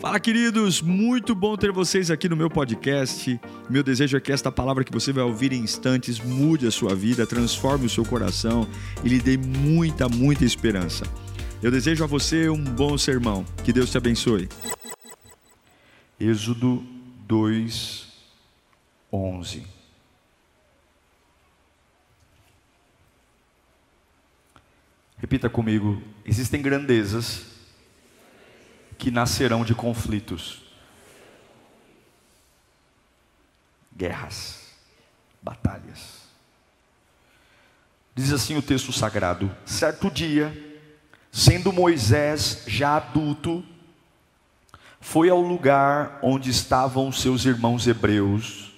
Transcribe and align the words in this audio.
Fala, 0.00 0.20
queridos! 0.20 0.80
Muito 0.80 1.34
bom 1.34 1.56
ter 1.56 1.72
vocês 1.72 2.08
aqui 2.08 2.28
no 2.28 2.36
meu 2.36 2.48
podcast. 2.48 3.40
Meu 3.68 3.82
desejo 3.82 4.16
é 4.16 4.20
que 4.20 4.30
esta 4.30 4.50
palavra 4.52 4.84
que 4.84 4.92
você 4.92 5.12
vai 5.12 5.24
ouvir 5.24 5.52
em 5.52 5.58
instantes 5.60 6.20
mude 6.20 6.68
a 6.68 6.70
sua 6.70 6.94
vida, 6.94 7.26
transforme 7.26 7.86
o 7.86 7.90
seu 7.90 8.04
coração 8.04 8.64
e 9.02 9.08
lhe 9.08 9.18
dê 9.18 9.36
muita, 9.36 10.08
muita 10.08 10.44
esperança. 10.44 11.04
Eu 11.60 11.72
desejo 11.72 12.04
a 12.04 12.06
você 12.06 12.48
um 12.48 12.62
bom 12.62 12.96
sermão. 12.96 13.44
Que 13.64 13.72
Deus 13.72 13.90
te 13.90 13.98
abençoe. 13.98 14.48
Êxodo 16.20 16.80
2, 17.26 18.06
11. 19.12 19.66
Repita 25.16 25.50
comigo: 25.50 26.00
existem 26.24 26.62
grandezas 26.62 27.47
que 28.98 29.10
nascerão 29.12 29.64
de 29.64 29.74
conflitos, 29.74 30.60
guerras, 33.96 34.74
batalhas. 35.40 36.18
Diz 38.14 38.32
assim 38.32 38.56
o 38.56 38.62
texto 38.62 38.92
sagrado: 38.92 39.54
certo 39.64 40.10
dia, 40.10 40.52
sendo 41.30 41.72
Moisés 41.72 42.64
já 42.66 42.96
adulto, 42.96 43.64
foi 45.00 45.30
ao 45.30 45.40
lugar 45.40 46.18
onde 46.20 46.50
estavam 46.50 47.12
seus 47.12 47.44
irmãos 47.44 47.86
hebreus 47.86 48.72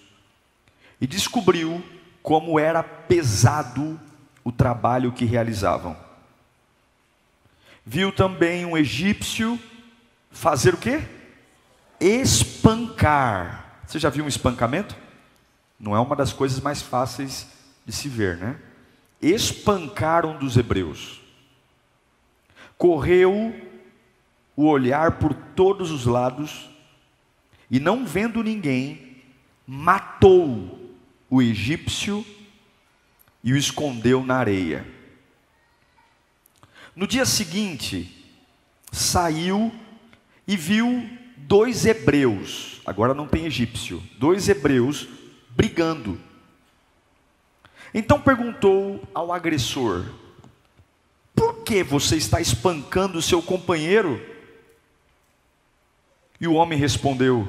e 1.00 1.06
descobriu 1.06 1.82
como 2.22 2.60
era 2.60 2.82
pesado 2.82 3.98
o 4.44 4.52
trabalho 4.52 5.12
que 5.12 5.24
realizavam. 5.24 5.96
Viu 7.84 8.12
também 8.12 8.66
um 8.66 8.76
egípcio 8.76 9.58
fazer 10.30 10.74
o 10.74 10.78
quê? 10.78 11.02
Espancar. 11.98 13.82
Você 13.86 13.98
já 13.98 14.08
viu 14.08 14.24
um 14.24 14.28
espancamento? 14.28 14.96
Não 15.78 15.96
é 15.96 16.00
uma 16.00 16.14
das 16.14 16.32
coisas 16.32 16.60
mais 16.60 16.80
fáceis 16.80 17.46
de 17.84 17.92
se 17.92 18.08
ver, 18.08 18.36
né? 18.36 18.56
Espancar 19.20 20.24
um 20.24 20.38
dos 20.38 20.56
hebreus. 20.56 21.20
Correu 22.78 23.54
o 24.56 24.66
olhar 24.66 25.18
por 25.18 25.34
todos 25.34 25.90
os 25.90 26.06
lados 26.06 26.70
e 27.70 27.78
não 27.78 28.04
vendo 28.04 28.42
ninguém, 28.42 29.22
matou 29.66 30.90
o 31.28 31.40
egípcio 31.40 32.26
e 33.42 33.52
o 33.52 33.56
escondeu 33.56 34.24
na 34.24 34.36
areia. 34.36 34.86
No 36.94 37.06
dia 37.06 37.24
seguinte, 37.24 38.28
saiu 38.90 39.72
e 40.50 40.56
viu 40.56 41.08
dois 41.36 41.86
hebreus, 41.86 42.80
agora 42.84 43.14
não 43.14 43.28
tem 43.28 43.46
egípcio, 43.46 44.02
dois 44.18 44.48
hebreus 44.48 45.06
brigando. 45.50 46.20
Então 47.94 48.20
perguntou 48.20 49.00
ao 49.14 49.32
agressor: 49.32 50.04
Por 51.36 51.62
que 51.62 51.84
você 51.84 52.16
está 52.16 52.40
espancando 52.40 53.16
o 53.16 53.22
seu 53.22 53.40
companheiro? 53.40 54.20
E 56.40 56.48
o 56.48 56.54
homem 56.54 56.76
respondeu: 56.76 57.48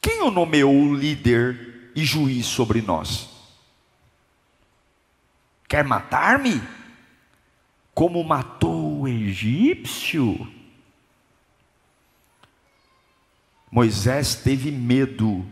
Quem 0.00 0.22
o 0.22 0.30
nomeou 0.30 0.94
líder 0.94 1.92
e 1.94 2.02
juiz 2.02 2.46
sobre 2.46 2.80
nós? 2.80 3.28
Quer 5.68 5.84
matar-me? 5.84 6.62
Como 7.92 8.24
matou 8.24 9.02
o 9.02 9.06
egípcio? 9.06 10.59
Moisés 13.70 14.34
teve 14.34 14.70
medo 14.70 15.46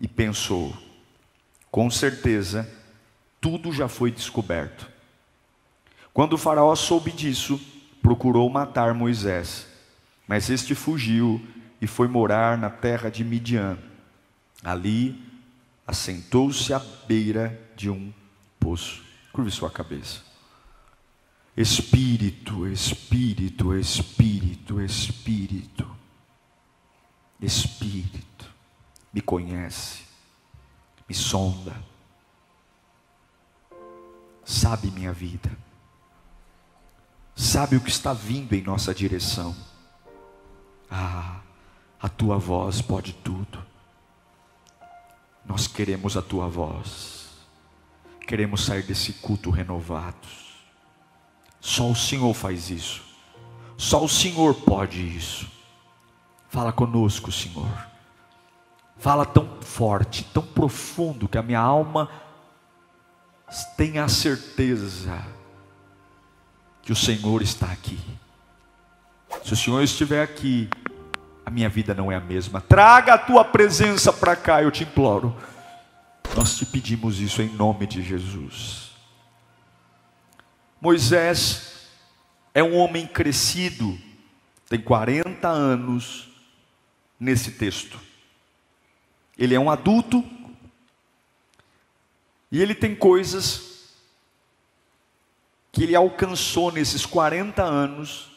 e 0.00 0.08
pensou: 0.08 0.76
com 1.70 1.90
certeza, 1.90 2.68
tudo 3.40 3.72
já 3.72 3.88
foi 3.88 4.10
descoberto. 4.10 4.88
Quando 6.12 6.32
o 6.32 6.38
Faraó 6.38 6.74
soube 6.74 7.12
disso, 7.12 7.60
procurou 8.02 8.50
matar 8.50 8.92
Moisés, 8.92 9.66
mas 10.26 10.50
este 10.50 10.74
fugiu 10.74 11.40
e 11.80 11.86
foi 11.86 12.08
morar 12.08 12.58
na 12.58 12.68
terra 12.68 13.08
de 13.08 13.24
Midian. 13.24 13.78
Ali, 14.62 15.22
assentou-se 15.86 16.72
à 16.74 16.78
beira 17.06 17.58
de 17.76 17.88
um 17.88 18.12
poço. 18.58 19.02
Curve 19.32 19.50
sua 19.50 19.70
cabeça. 19.70 20.20
Espírito, 21.56 22.66
Espírito, 22.66 23.74
Espírito, 23.74 24.80
Espírito. 24.80 25.99
Espírito, 27.46 28.50
me 29.12 29.20
conhece, 29.20 30.02
me 31.08 31.14
sonda, 31.14 31.74
sabe 34.44 34.90
minha 34.90 35.12
vida, 35.12 35.50
sabe 37.34 37.76
o 37.76 37.80
que 37.80 37.90
está 37.90 38.12
vindo 38.12 38.52
em 38.54 38.62
nossa 38.62 38.94
direção. 38.94 39.56
Ah, 40.90 41.40
a 42.00 42.08
tua 42.08 42.36
voz 42.38 42.82
pode 42.82 43.12
tudo. 43.12 43.64
Nós 45.44 45.66
queremos 45.66 46.16
a 46.16 46.22
tua 46.22 46.46
voz, 46.48 47.30
queremos 48.26 48.64
sair 48.64 48.82
desse 48.82 49.14
culto 49.14 49.50
renovados. 49.50 50.50
Só 51.60 51.90
o 51.90 51.96
Senhor 51.96 52.32
faz 52.34 52.70
isso, 52.70 53.02
só 53.76 54.04
o 54.04 54.08
Senhor 54.08 54.54
pode 54.54 55.00
isso. 55.00 55.59
Fala 56.50 56.72
conosco, 56.72 57.30
Senhor. 57.30 57.70
Fala 58.98 59.24
tão 59.24 59.48
forte, 59.62 60.24
tão 60.24 60.42
profundo, 60.42 61.28
que 61.28 61.38
a 61.38 61.42
minha 61.42 61.60
alma 61.60 62.10
tenha 63.76 64.04
a 64.04 64.08
certeza 64.08 65.24
que 66.82 66.92
o 66.92 66.96
Senhor 66.96 67.40
está 67.40 67.66
aqui. 67.66 67.98
Se 69.44 69.52
o 69.52 69.56
Senhor 69.56 69.80
estiver 69.82 70.22
aqui, 70.22 70.68
a 71.46 71.50
minha 71.50 71.68
vida 71.68 71.94
não 71.94 72.10
é 72.10 72.16
a 72.16 72.20
mesma. 72.20 72.60
Traga 72.60 73.14
a 73.14 73.18
tua 73.18 73.44
presença 73.44 74.12
para 74.12 74.34
cá, 74.34 74.60
eu 74.60 74.72
te 74.72 74.82
imploro. 74.82 75.34
Nós 76.36 76.56
te 76.56 76.66
pedimos 76.66 77.20
isso 77.20 77.40
em 77.40 77.48
nome 77.48 77.86
de 77.86 78.02
Jesus. 78.02 78.90
Moisés 80.80 81.88
é 82.52 82.62
um 82.62 82.76
homem 82.76 83.06
crescido, 83.06 83.96
tem 84.68 84.80
40 84.80 85.46
anos, 85.48 86.29
nesse 87.20 87.52
texto. 87.52 88.00
Ele 89.36 89.54
é 89.54 89.60
um 89.60 89.70
adulto 89.70 90.24
e 92.50 92.60
ele 92.60 92.74
tem 92.74 92.96
coisas 92.96 93.94
que 95.70 95.84
ele 95.84 95.94
alcançou 95.94 96.72
nesses 96.72 97.06
40 97.06 97.62
anos, 97.62 98.30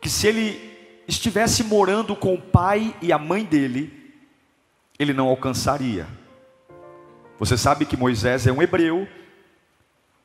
que 0.00 0.10
se 0.10 0.26
ele 0.26 0.76
estivesse 1.08 1.64
morando 1.64 2.14
com 2.14 2.34
o 2.34 2.40
pai 2.40 2.94
e 3.00 3.12
a 3.12 3.18
mãe 3.18 3.44
dele, 3.44 4.12
ele 4.98 5.12
não 5.12 5.28
alcançaria. 5.28 6.06
Você 7.38 7.56
sabe 7.56 7.86
que 7.86 7.96
Moisés 7.96 8.46
é 8.46 8.52
um 8.52 8.62
hebreu, 8.62 9.08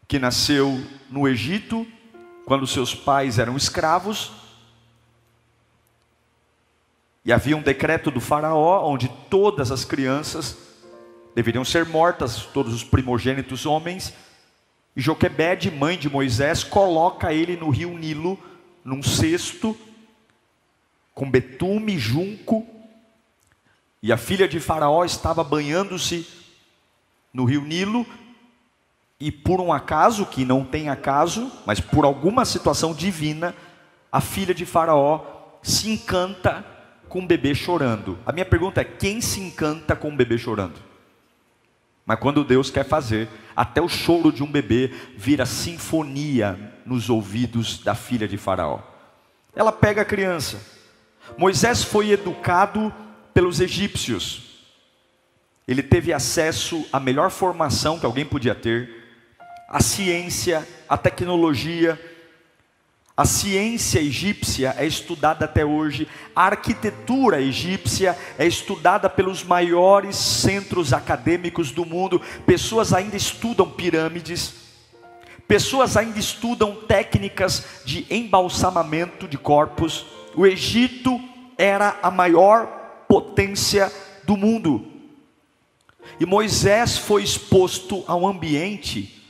que 0.07 0.19
nasceu 0.19 0.81
no 1.09 1.27
Egito, 1.27 1.87
quando 2.45 2.67
seus 2.67 2.93
pais 2.93 3.39
eram 3.39 3.55
escravos, 3.55 4.31
e 7.23 7.31
havia 7.31 7.55
um 7.55 7.61
decreto 7.61 8.09
do 8.09 8.19
Faraó 8.19 8.89
onde 8.89 9.07
todas 9.29 9.71
as 9.71 9.85
crianças 9.85 10.57
deveriam 11.35 11.63
ser 11.63 11.85
mortas, 11.85 12.45
todos 12.45 12.73
os 12.73 12.83
primogênitos 12.83 13.65
homens. 13.65 14.13
E 14.95 15.01
Joquebede, 15.01 15.69
mãe 15.71 15.97
de 15.97 16.09
Moisés, 16.09 16.63
coloca 16.63 17.31
ele 17.33 17.55
no 17.55 17.69
rio 17.69 17.97
Nilo, 17.97 18.39
num 18.83 19.01
cesto, 19.03 19.77
com 21.13 21.29
betume, 21.29 21.97
junco. 21.97 22.65
E 24.01 24.11
a 24.11 24.17
filha 24.17 24.47
de 24.47 24.59
Faraó 24.59 25.05
estava 25.05 25.43
banhando-se 25.43 26.27
no 27.31 27.45
rio 27.45 27.61
Nilo. 27.61 28.05
E 29.19 29.31
por 29.31 29.61
um 29.61 29.71
acaso, 29.71 30.25
que 30.25 30.43
não 30.43 30.65
tem 30.65 30.89
acaso, 30.89 31.51
mas 31.67 31.79
por 31.79 32.03
alguma 32.03 32.43
situação 32.43 32.93
divina, 32.93 33.55
a 34.11 34.19
filha 34.19 34.53
de 34.53 34.65
Faraó 34.65 35.23
se 35.61 35.87
encanta 35.91 36.65
com 37.11 37.19
um 37.19 37.27
bebê 37.27 37.53
chorando. 37.53 38.17
A 38.25 38.31
minha 38.31 38.45
pergunta 38.45 38.79
é: 38.79 38.85
quem 38.85 39.19
se 39.19 39.41
encanta 39.41 39.95
com 39.95 40.09
um 40.09 40.15
bebê 40.15 40.37
chorando? 40.37 40.79
Mas 42.05 42.17
quando 42.19 42.43
Deus 42.43 42.71
quer 42.71 42.85
fazer, 42.85 43.27
até 43.55 43.81
o 43.81 43.89
choro 43.89 44.31
de 44.31 44.41
um 44.41 44.51
bebê 44.51 44.91
vira 45.17 45.45
sinfonia 45.45 46.73
nos 46.85 47.09
ouvidos 47.09 47.79
da 47.83 47.93
filha 47.93 48.27
de 48.27 48.37
Faraó. 48.37 48.79
Ela 49.53 49.71
pega 49.71 50.01
a 50.01 50.05
criança. 50.05 50.59
Moisés 51.37 51.83
foi 51.83 52.11
educado 52.11 52.93
pelos 53.33 53.59
egípcios. 53.59 54.63
Ele 55.67 55.83
teve 55.83 56.11
acesso 56.11 56.85
à 56.91 56.99
melhor 56.99 57.29
formação 57.29 57.99
que 57.99 58.05
alguém 58.05 58.25
podia 58.25 58.55
ter, 58.55 58.89
à 59.69 59.81
ciência, 59.81 60.67
à 60.89 60.97
tecnologia, 60.97 61.99
A 63.15 63.25
ciência 63.25 63.99
egípcia 63.99 64.73
é 64.77 64.85
estudada 64.85 65.45
até 65.45 65.65
hoje, 65.65 66.07
a 66.33 66.45
arquitetura 66.45 67.41
egípcia 67.41 68.17
é 68.37 68.47
estudada 68.47 69.09
pelos 69.09 69.43
maiores 69.43 70.15
centros 70.15 70.93
acadêmicos 70.93 71.71
do 71.71 71.85
mundo. 71.85 72.21
Pessoas 72.45 72.93
ainda 72.93 73.17
estudam 73.17 73.69
pirâmides, 73.69 74.53
pessoas 75.45 75.97
ainda 75.97 76.17
estudam 76.17 76.73
técnicas 76.87 77.83
de 77.83 78.05
embalsamamento 78.09 79.27
de 79.27 79.37
corpos. 79.37 80.05
O 80.33 80.47
Egito 80.47 81.19
era 81.57 81.99
a 82.01 82.09
maior 82.09 82.65
potência 83.09 83.91
do 84.23 84.37
mundo. 84.37 84.87
E 86.17 86.25
Moisés 86.25 86.97
foi 86.97 87.23
exposto 87.23 88.05
a 88.07 88.15
um 88.15 88.25
ambiente 88.25 89.20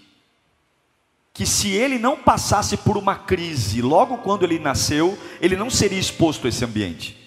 que 1.34 1.46
se 1.46 1.70
ele 1.70 1.98
não 1.98 2.18
passasse 2.18 2.78
por 2.78 2.98
uma 2.98 3.16
crise 3.16 3.82
logo 3.82 4.18
quando 4.18 4.44
ele 4.44 4.60
nasceu, 4.60 5.18
ele 5.40 5.56
não 5.56 5.70
seria 5.70 6.00
exposto 6.00 6.46
a 6.46 6.50
esse 6.50 6.64
ambiente. 6.66 7.18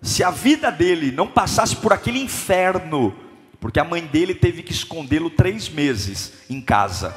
Se 0.00 0.22
a 0.22 0.30
vida 0.30 0.70
dele 0.70 1.10
não 1.10 1.26
passasse 1.26 1.76
por 1.76 1.92
aquele 1.92 2.18
inferno, 2.18 3.14
porque 3.60 3.80
a 3.80 3.84
mãe 3.84 4.02
dele 4.06 4.34
teve 4.34 4.62
que 4.62 4.72
escondê-lo 4.72 5.28
três 5.28 5.68
meses 5.68 6.32
em 6.48 6.60
casa. 6.60 7.16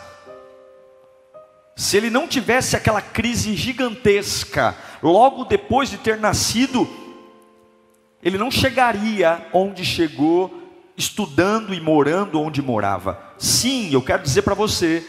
Se 1.76 1.96
ele 1.96 2.10
não 2.10 2.28
tivesse 2.28 2.76
aquela 2.76 3.02
crise 3.02 3.56
gigantesca, 3.56 4.76
logo 5.02 5.46
depois 5.46 5.90
de 5.90 5.98
ter 5.98 6.18
nascido, 6.18 6.90
ele 8.22 8.38
não 8.38 8.52
chegaria 8.52 9.48
onde 9.54 9.86
chegou, 9.86 10.54
estudando 10.98 11.74
e 11.74 11.80
morando 11.80 12.42
onde 12.42 12.62
morava. 12.62 13.18
Sim, 13.38 13.94
eu 13.94 14.02
quero 14.02 14.24
dizer 14.24 14.42
para 14.42 14.54
você 14.54 15.06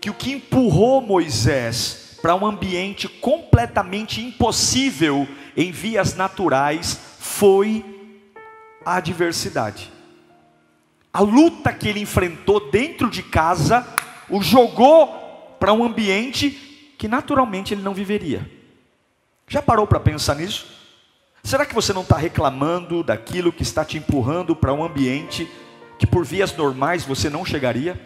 que 0.00 0.08
o 0.08 0.14
que 0.14 0.32
empurrou 0.32 1.00
Moisés 1.00 2.18
para 2.22 2.34
um 2.34 2.46
ambiente 2.46 3.08
completamente 3.08 4.20
impossível 4.20 5.28
em 5.56 5.70
vias 5.70 6.14
naturais 6.14 6.98
foi 7.18 7.84
a 8.84 8.96
adversidade. 8.96 9.90
A 11.12 11.20
luta 11.20 11.72
que 11.72 11.88
ele 11.88 12.00
enfrentou 12.00 12.70
dentro 12.70 13.10
de 13.10 13.22
casa 13.22 13.86
o 14.28 14.40
jogou 14.40 15.56
para 15.58 15.72
um 15.72 15.84
ambiente 15.84 16.50
que 16.96 17.08
naturalmente 17.08 17.74
ele 17.74 17.82
não 17.82 17.92
viveria. 17.92 18.48
Já 19.48 19.60
parou 19.60 19.86
para 19.86 19.98
pensar 19.98 20.36
nisso? 20.36 20.66
Será 21.42 21.66
que 21.66 21.74
você 21.74 21.92
não 21.92 22.02
está 22.02 22.16
reclamando 22.16 23.02
daquilo 23.02 23.52
que 23.52 23.62
está 23.62 23.84
te 23.84 23.98
empurrando 23.98 24.54
para 24.54 24.72
um 24.72 24.84
ambiente 24.84 25.50
que 25.98 26.06
por 26.06 26.24
vias 26.24 26.54
normais 26.56 27.04
você 27.04 27.28
não 27.28 27.44
chegaria? 27.44 28.00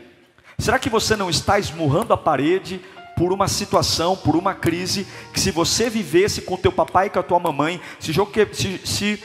Será 0.58 0.78
que 0.78 0.88
você 0.88 1.16
não 1.16 1.28
está 1.28 1.58
esmurrando 1.58 2.12
a 2.12 2.16
parede 2.16 2.80
por 3.16 3.32
uma 3.32 3.48
situação, 3.48 4.16
por 4.16 4.36
uma 4.36 4.54
crise, 4.54 5.06
que 5.32 5.40
se 5.40 5.50
você 5.50 5.88
vivesse 5.88 6.42
com 6.42 6.56
teu 6.56 6.72
papai 6.72 7.06
e 7.06 7.10
com 7.10 7.18
a 7.18 7.22
tua 7.22 7.38
mamãe, 7.38 7.80
se, 7.98 8.12
Joque, 8.12 8.48
se, 8.52 8.80
se 8.84 9.22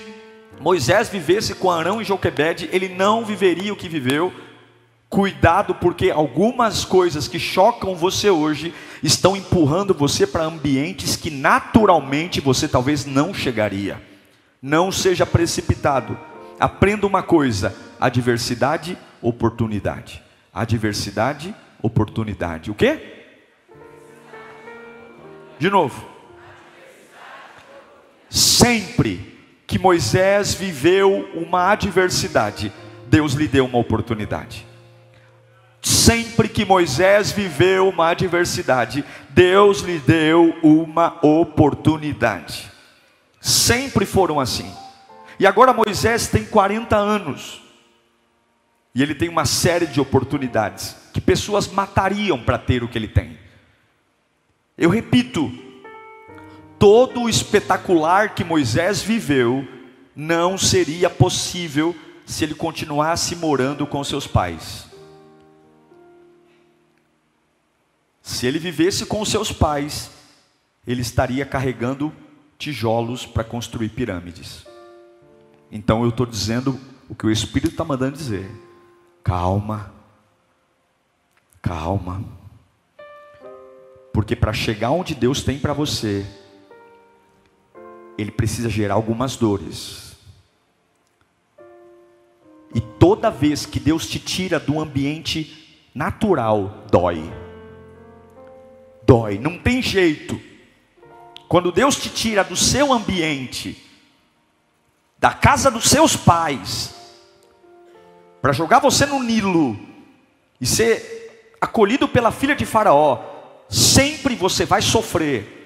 Moisés 0.60 1.10
vivesse 1.10 1.56
com 1.56 1.72
Arão 1.72 2.02
e 2.02 2.06
Joquebede, 2.06 2.70
ele 2.72 2.90
não 2.90 3.26
viveria 3.26 3.74
o 3.74 3.76
que 3.76 3.90
viveu. 3.90 4.31
Cuidado, 5.08 5.74
porque 5.74 6.12
algumas 6.12 6.86
coisas 6.86 7.28
que 7.28 7.40
chocam 7.40 7.96
você 7.96 8.30
hoje 8.30 8.74
estão 9.02 9.36
empurrando 9.36 9.94
você 9.94 10.28
para 10.28 10.44
ambientes 10.44 11.16
que 11.16 11.32
naturalmente 11.32 12.40
você 12.40 12.68
talvez 12.68 13.06
não 13.06 13.34
chegaria. 13.34 14.00
Não 14.62 14.92
seja 14.92 15.25
precipitado. 15.25 16.16
Aprenda 16.60 17.08
uma 17.08 17.24
coisa: 17.24 17.75
adversidade, 18.00 18.96
oportunidade. 19.20 20.22
Adversidade, 20.60 21.56
oportunidade. 21.82 22.70
O 22.70 22.76
quê? 22.76 23.26
De 25.58 25.70
novo. 25.70 26.06
Sempre 28.30 29.40
que 29.66 29.80
Moisés 29.80 30.54
viveu 30.54 31.30
uma 31.34 31.72
adversidade, 31.72 32.74
Deus 33.08 33.34
lhe 33.34 33.48
deu 33.48 33.66
uma 33.66 33.78
oportunidade. 33.78 34.68
Sempre 35.82 36.50
que 36.50 36.66
Moisés 36.66 37.32
viveu 37.32 37.88
uma 37.88 38.10
adversidade, 38.10 39.06
Deus 39.30 39.80
lhe 39.80 39.98
deu 39.98 40.54
uma 40.62 41.26
oportunidade. 41.26 42.70
Sempre 43.40 44.06
foram 44.06 44.42
assim. 44.42 44.70
E 45.40 45.48
agora 45.48 45.72
Moisés 45.72 46.28
tem 46.28 46.44
40 46.44 46.98
anos. 46.98 47.69
E 48.94 49.03
ele 49.03 49.13
tem 49.13 49.30
uma 49.30 49.45
série 49.45 49.86
de 49.86 50.01
oportunidades 50.01 50.95
que 51.13 51.21
pessoas 51.21 51.68
matariam 51.68 52.41
para 52.41 52.57
ter 52.57 52.83
o 52.83 52.88
que 52.88 52.97
ele 52.97 53.07
tem. 53.07 53.38
Eu 54.77 54.89
repito, 54.89 55.51
todo 56.77 57.24
o 57.24 57.30
espetacular 57.30 58.33
que 58.33 58.44
Moisés 58.44 59.01
viveu 59.01 59.68
não 60.15 60.57
seria 60.57 61.09
possível 61.09 61.95
se 62.25 62.44
ele 62.44 62.53
continuasse 62.53 63.36
morando 63.36 63.86
com 63.86 64.03
seus 64.03 64.25
pais. 64.25 64.88
Se 68.21 68.45
ele 68.45 68.59
vivesse 68.59 69.06
com 69.06 69.25
seus 69.25 69.51
pais, 69.51 70.12
ele 70.86 71.01
estaria 71.01 71.45
carregando 71.45 72.13
tijolos 72.57 73.25
para 73.25 73.44
construir 73.44 73.89
pirâmides. 73.89 74.65
Então 75.71 76.03
eu 76.03 76.09
estou 76.09 76.25
dizendo 76.25 76.80
o 77.09 77.15
que 77.15 77.25
o 77.25 77.31
Espírito 77.31 77.71
está 77.71 77.83
mandando 77.83 78.18
dizer. 78.18 78.50
Calma, 79.24 79.94
calma, 81.62 82.24
porque 84.13 84.36
para 84.36 84.51
chegar 84.51 84.92
onde 84.92 85.16
Deus 85.16 85.42
tem 85.42 85.57
para 85.60 85.74
você, 85.74 86.25
Ele 88.18 88.31
precisa 88.31 88.69
gerar 88.69 88.95
algumas 88.95 89.36
dores. 89.36 90.18
E 92.74 92.81
toda 92.81 93.31
vez 93.31 93.66
que 93.66 93.80
Deus 93.80 94.07
te 94.07 94.19
tira 94.19 94.60
do 94.60 94.80
ambiente 94.80 95.88
natural, 95.94 96.86
dói. 96.92 97.31
Dói, 99.04 99.39
não 99.39 99.57
tem 99.57 99.81
jeito. 99.81 100.39
Quando 101.48 101.72
Deus 101.72 101.95
te 101.95 102.10
tira 102.10 102.44
do 102.44 102.56
seu 102.56 102.94
ambiente, 102.94 103.83
da 105.18 105.33
casa 105.33 105.72
dos 105.72 105.86
seus 105.86 106.15
pais, 106.15 106.94
para 108.41 108.53
jogar 108.53 108.80
você 108.80 109.06
no 109.06 109.21
Nilo 109.21 109.77
e 110.59 110.65
ser 110.65 111.56
acolhido 111.59 112.07
pela 112.07 112.31
filha 112.31 112.56
de 112.56 112.65
Faraó, 112.65 113.19
sempre 113.69 114.36
você 114.36 114.65
vai 114.65 114.81
sofrer. 114.81 115.57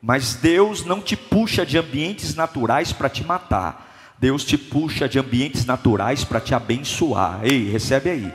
Mas 0.00 0.34
Deus 0.34 0.84
não 0.84 1.00
te 1.00 1.16
puxa 1.16 1.66
de 1.66 1.76
ambientes 1.76 2.34
naturais 2.34 2.92
para 2.92 3.08
te 3.08 3.24
matar. 3.24 4.14
Deus 4.18 4.44
te 4.44 4.56
puxa 4.56 5.08
de 5.08 5.18
ambientes 5.18 5.64
naturais 5.64 6.24
para 6.24 6.40
te 6.40 6.54
abençoar. 6.54 7.40
Ei, 7.42 7.70
recebe 7.70 8.10
aí. 8.10 8.32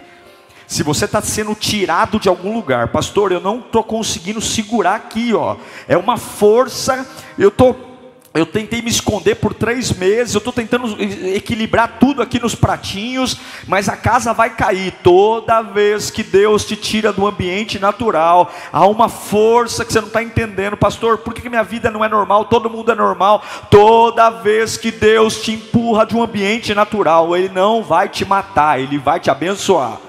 Se 0.67 0.81
você 0.83 1.05
está 1.05 1.21
sendo 1.21 1.53
tirado 1.55 2.19
de 2.19 2.29
algum 2.29 2.53
lugar, 2.53 2.87
pastor, 2.89 3.31
eu 3.31 3.39
não 3.39 3.59
estou 3.59 3.83
conseguindo 3.83 4.41
segurar 4.41 4.95
aqui, 4.95 5.33
ó. 5.33 5.57
É 5.87 5.97
uma 5.97 6.17
força, 6.17 7.07
eu 7.37 7.49
estou 7.49 7.92
eu 8.33 8.47
tentei 8.47 8.81
me 8.81 8.89
esconder 8.89 9.35
por 9.35 9.53
três 9.53 9.93
meses, 9.93 10.33
eu 10.33 10.39
estou 10.39 10.51
tentando 10.51 10.97
equilibrar 11.35 11.99
tudo 11.99 12.19
aqui 12.19 12.39
nos 12.39 12.55
pratinhos, 12.55 13.37
mas 13.67 13.87
a 13.87 13.95
casa 13.95 14.33
vai 14.33 14.49
cair. 14.55 14.91
Toda 15.03 15.61
vez 15.61 16.09
que 16.09 16.23
Deus 16.23 16.65
te 16.65 16.75
tira 16.75 17.13
do 17.13 17.27
ambiente 17.27 17.77
natural, 17.77 18.51
há 18.71 18.87
uma 18.87 19.07
força 19.07 19.85
que 19.85 19.93
você 19.93 20.01
não 20.01 20.07
está 20.07 20.23
entendendo, 20.23 20.75
pastor. 20.75 21.19
Por 21.19 21.31
que 21.31 21.47
minha 21.47 21.63
vida 21.63 21.91
não 21.91 22.03
é 22.03 22.09
normal? 22.09 22.45
Todo 22.45 22.71
mundo 22.71 22.91
é 22.91 22.95
normal. 22.95 23.43
Toda 23.69 24.31
vez 24.31 24.77
que 24.77 24.91
Deus 24.91 25.39
te 25.39 25.51
empurra 25.51 26.03
de 26.03 26.15
um 26.15 26.23
ambiente 26.23 26.73
natural, 26.73 27.37
Ele 27.37 27.49
não 27.49 27.83
vai 27.83 28.09
te 28.09 28.25
matar, 28.25 28.79
Ele 28.79 28.97
vai 28.97 29.19
te 29.19 29.29
abençoar. 29.29 29.99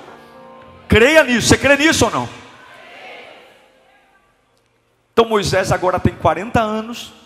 Creia 0.89 1.23
nisso, 1.25 1.49
você 1.49 1.59
crê 1.59 1.77
nisso 1.77 2.07
ou 2.07 2.11
não? 2.11 2.29
Então 5.13 5.27
Moisés 5.27 5.71
agora 5.71 6.01
tem 6.01 6.15
40 6.15 6.59
anos 6.59 7.24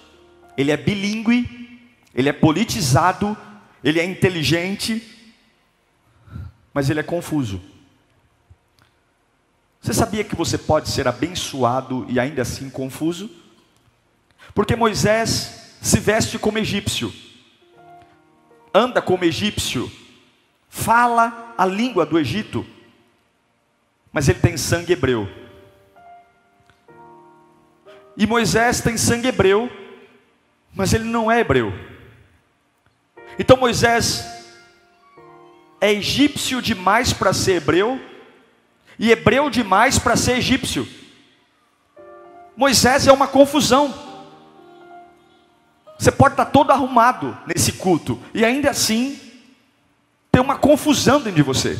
ele 0.58 0.72
é 0.72 0.76
bilíngue, 0.76 1.80
ele 2.12 2.28
é 2.28 2.32
politizado, 2.32 3.36
ele 3.82 4.00
é 4.00 4.04
inteligente, 4.04 5.00
mas 6.74 6.90
ele 6.90 6.98
é 6.98 7.04
confuso. 7.04 7.62
Você 9.80 9.94
sabia 9.94 10.24
que 10.24 10.34
você 10.34 10.58
pode 10.58 10.88
ser 10.88 11.06
abençoado 11.06 12.04
e 12.08 12.18
ainda 12.18 12.42
assim 12.42 12.68
confuso? 12.68 13.30
Porque 14.52 14.74
Moisés 14.74 15.76
se 15.80 16.00
veste 16.00 16.40
como 16.40 16.58
egípcio, 16.58 17.14
anda 18.74 19.00
como 19.00 19.24
egípcio, 19.24 19.88
fala 20.68 21.54
a 21.56 21.64
língua 21.64 22.04
do 22.04 22.18
Egito, 22.18 22.66
mas 24.12 24.28
ele 24.28 24.40
tem 24.40 24.56
sangue 24.56 24.92
hebreu. 24.92 25.28
E 28.16 28.26
Moisés 28.26 28.80
tem 28.80 28.96
sangue 28.96 29.28
hebreu, 29.28 29.70
mas 30.78 30.94
ele 30.94 31.04
não 31.04 31.28
é 31.30 31.40
hebreu. 31.40 31.74
Então 33.36 33.56
Moisés 33.56 34.24
é 35.80 35.92
egípcio 35.92 36.62
demais 36.62 37.12
para 37.12 37.32
ser 37.32 37.54
hebreu 37.54 38.00
e 38.96 39.10
hebreu 39.10 39.50
demais 39.50 39.98
para 39.98 40.16
ser 40.16 40.38
egípcio. 40.38 40.88
Moisés 42.56 43.08
é 43.08 43.12
uma 43.12 43.26
confusão. 43.26 43.92
Você 45.98 46.12
pode 46.12 46.34
estar 46.34 46.46
todo 46.46 46.70
arrumado 46.70 47.36
nesse 47.44 47.72
culto 47.72 48.22
e 48.32 48.44
ainda 48.44 48.70
assim 48.70 49.18
ter 50.30 50.38
uma 50.38 50.56
confusão 50.56 51.18
dentro 51.18 51.32
de 51.32 51.42
você. 51.42 51.76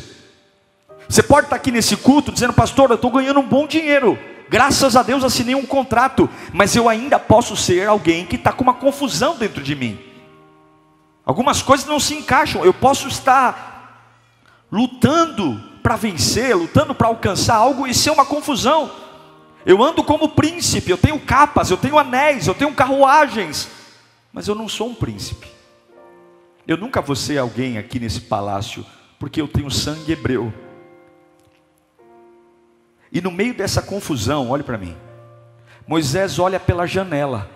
Você 1.07 1.23
pode 1.23 1.47
estar 1.47 1.55
aqui 1.55 1.71
nesse 1.71 1.95
culto 1.95 2.33
dizendo, 2.33 2.51
pastor, 2.51 2.89
eu 2.89 2.95
estou 2.95 3.11
ganhando 3.11 3.39
um 3.39 3.47
bom 3.47 3.65
dinheiro. 3.65 4.19
Graças 4.49 4.95
a 4.95 5.03
Deus 5.03 5.23
assinei 5.23 5.53
um 5.53 5.65
contrato, 5.65 6.27
mas 6.51 6.75
eu 6.75 6.89
ainda 6.89 7.19
posso 7.19 7.55
ser 7.55 7.87
alguém 7.87 8.25
que 8.25 8.35
está 8.35 8.51
com 8.51 8.63
uma 8.63 8.73
confusão 8.73 9.37
dentro 9.37 9.61
de 9.61 9.75
mim. 9.75 9.99
Algumas 11.23 11.61
coisas 11.61 11.85
não 11.85 11.99
se 11.99 12.15
encaixam. 12.15 12.65
Eu 12.65 12.73
posso 12.73 13.07
estar 13.07 14.17
lutando 14.71 15.61
para 15.83 15.95
vencer, 15.95 16.55
lutando 16.55 16.95
para 16.95 17.07
alcançar 17.07 17.55
algo 17.55 17.85
e 17.85 17.93
ser 17.93 18.09
uma 18.09 18.25
confusão. 18.25 18.91
Eu 19.63 19.83
ando 19.83 20.03
como 20.03 20.29
príncipe, 20.29 20.89
eu 20.89 20.97
tenho 20.97 21.19
capas, 21.19 21.69
eu 21.69 21.77
tenho 21.77 21.99
anéis, 21.99 22.47
eu 22.47 22.55
tenho 22.55 22.73
carruagens, 22.73 23.69
mas 24.33 24.47
eu 24.47 24.55
não 24.55 24.67
sou 24.67 24.89
um 24.89 24.95
príncipe. 24.95 25.47
Eu 26.67 26.77
nunca 26.77 27.01
vou 27.01 27.15
ser 27.15 27.37
alguém 27.37 27.77
aqui 27.77 27.99
nesse 27.99 28.21
palácio, 28.21 28.83
porque 29.19 29.39
eu 29.39 29.47
tenho 29.47 29.69
sangue 29.69 30.11
hebreu. 30.11 30.51
E 33.11 33.21
no 33.21 33.31
meio 33.31 33.53
dessa 33.53 33.81
confusão, 33.81 34.49
olhe 34.49 34.63
para 34.63 34.77
mim. 34.77 34.95
Moisés 35.87 36.37
olha 36.37 36.59
pela 36.59 36.85
janela. 36.85 37.49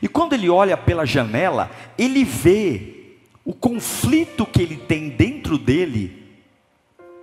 E 0.00 0.08
quando 0.08 0.32
ele 0.32 0.48
olha 0.48 0.76
pela 0.76 1.06
janela, 1.06 1.70
ele 1.96 2.24
vê 2.24 3.16
o 3.44 3.52
conflito 3.52 4.46
que 4.46 4.62
ele 4.62 4.76
tem 4.76 5.08
dentro 5.10 5.58
dele 5.58 6.22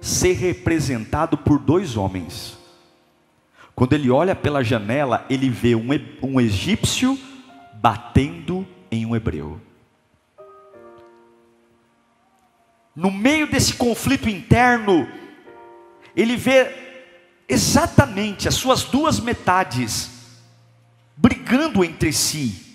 ser 0.01 0.33
representado 0.33 1.37
por 1.37 1.59
dois 1.59 1.97
homens. 1.97 2.57
Quando 3.75 3.93
ele 3.93 4.09
olha 4.09 4.35
pela 4.35 4.63
janela, 4.63 5.25
ele 5.29 5.49
vê 5.49 5.75
um, 5.75 5.87
um 6.21 6.39
egípcio 6.39 7.17
batendo 7.75 8.67
em 8.91 9.05
um 9.05 9.15
hebreu. 9.15 9.59
No 12.95 13.09
meio 13.09 13.47
desse 13.47 13.73
conflito 13.73 14.27
interno, 14.27 15.07
ele 16.15 16.35
vê 16.35 16.88
exatamente 17.49 18.47
as 18.47 18.53
suas 18.53 18.83
duas 18.83 19.19
metades 19.19 20.11
brigando 21.17 21.83
entre 21.83 22.13
si. 22.13 22.67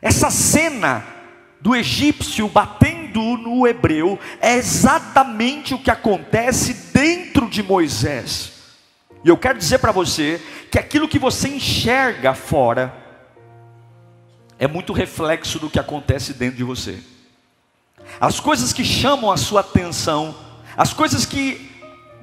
Essa 0.00 0.30
cena 0.30 1.04
do 1.60 1.74
egípcio 1.74 2.46
batendo 2.48 3.20
no 3.38 3.66
hebreu 3.66 4.18
é 4.40 4.54
exatamente 4.54 5.74
o 5.74 5.78
que 5.78 5.90
acontece 5.90 6.92
dentro 6.92 7.48
de 7.48 7.62
Moisés. 7.62 8.52
E 9.24 9.28
eu 9.28 9.36
quero 9.38 9.58
dizer 9.58 9.78
para 9.78 9.92
você 9.92 10.40
que 10.70 10.78
aquilo 10.78 11.08
que 11.08 11.18
você 11.18 11.48
enxerga 11.48 12.34
fora 12.34 12.92
é 14.58 14.66
muito 14.66 14.92
reflexo 14.92 15.58
do 15.58 15.70
que 15.70 15.78
acontece 15.78 16.34
dentro 16.34 16.56
de 16.56 16.64
você. 16.64 16.98
As 18.20 18.38
coisas 18.40 18.72
que 18.72 18.84
chamam 18.84 19.30
a 19.30 19.36
sua 19.36 19.60
atenção, 19.60 20.34
as 20.76 20.92
coisas 20.92 21.24
que 21.24 21.71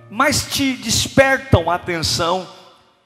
mais 0.09 0.43
te 0.43 0.73
despertam 0.73 1.69
a 1.69 1.75
atenção, 1.75 2.47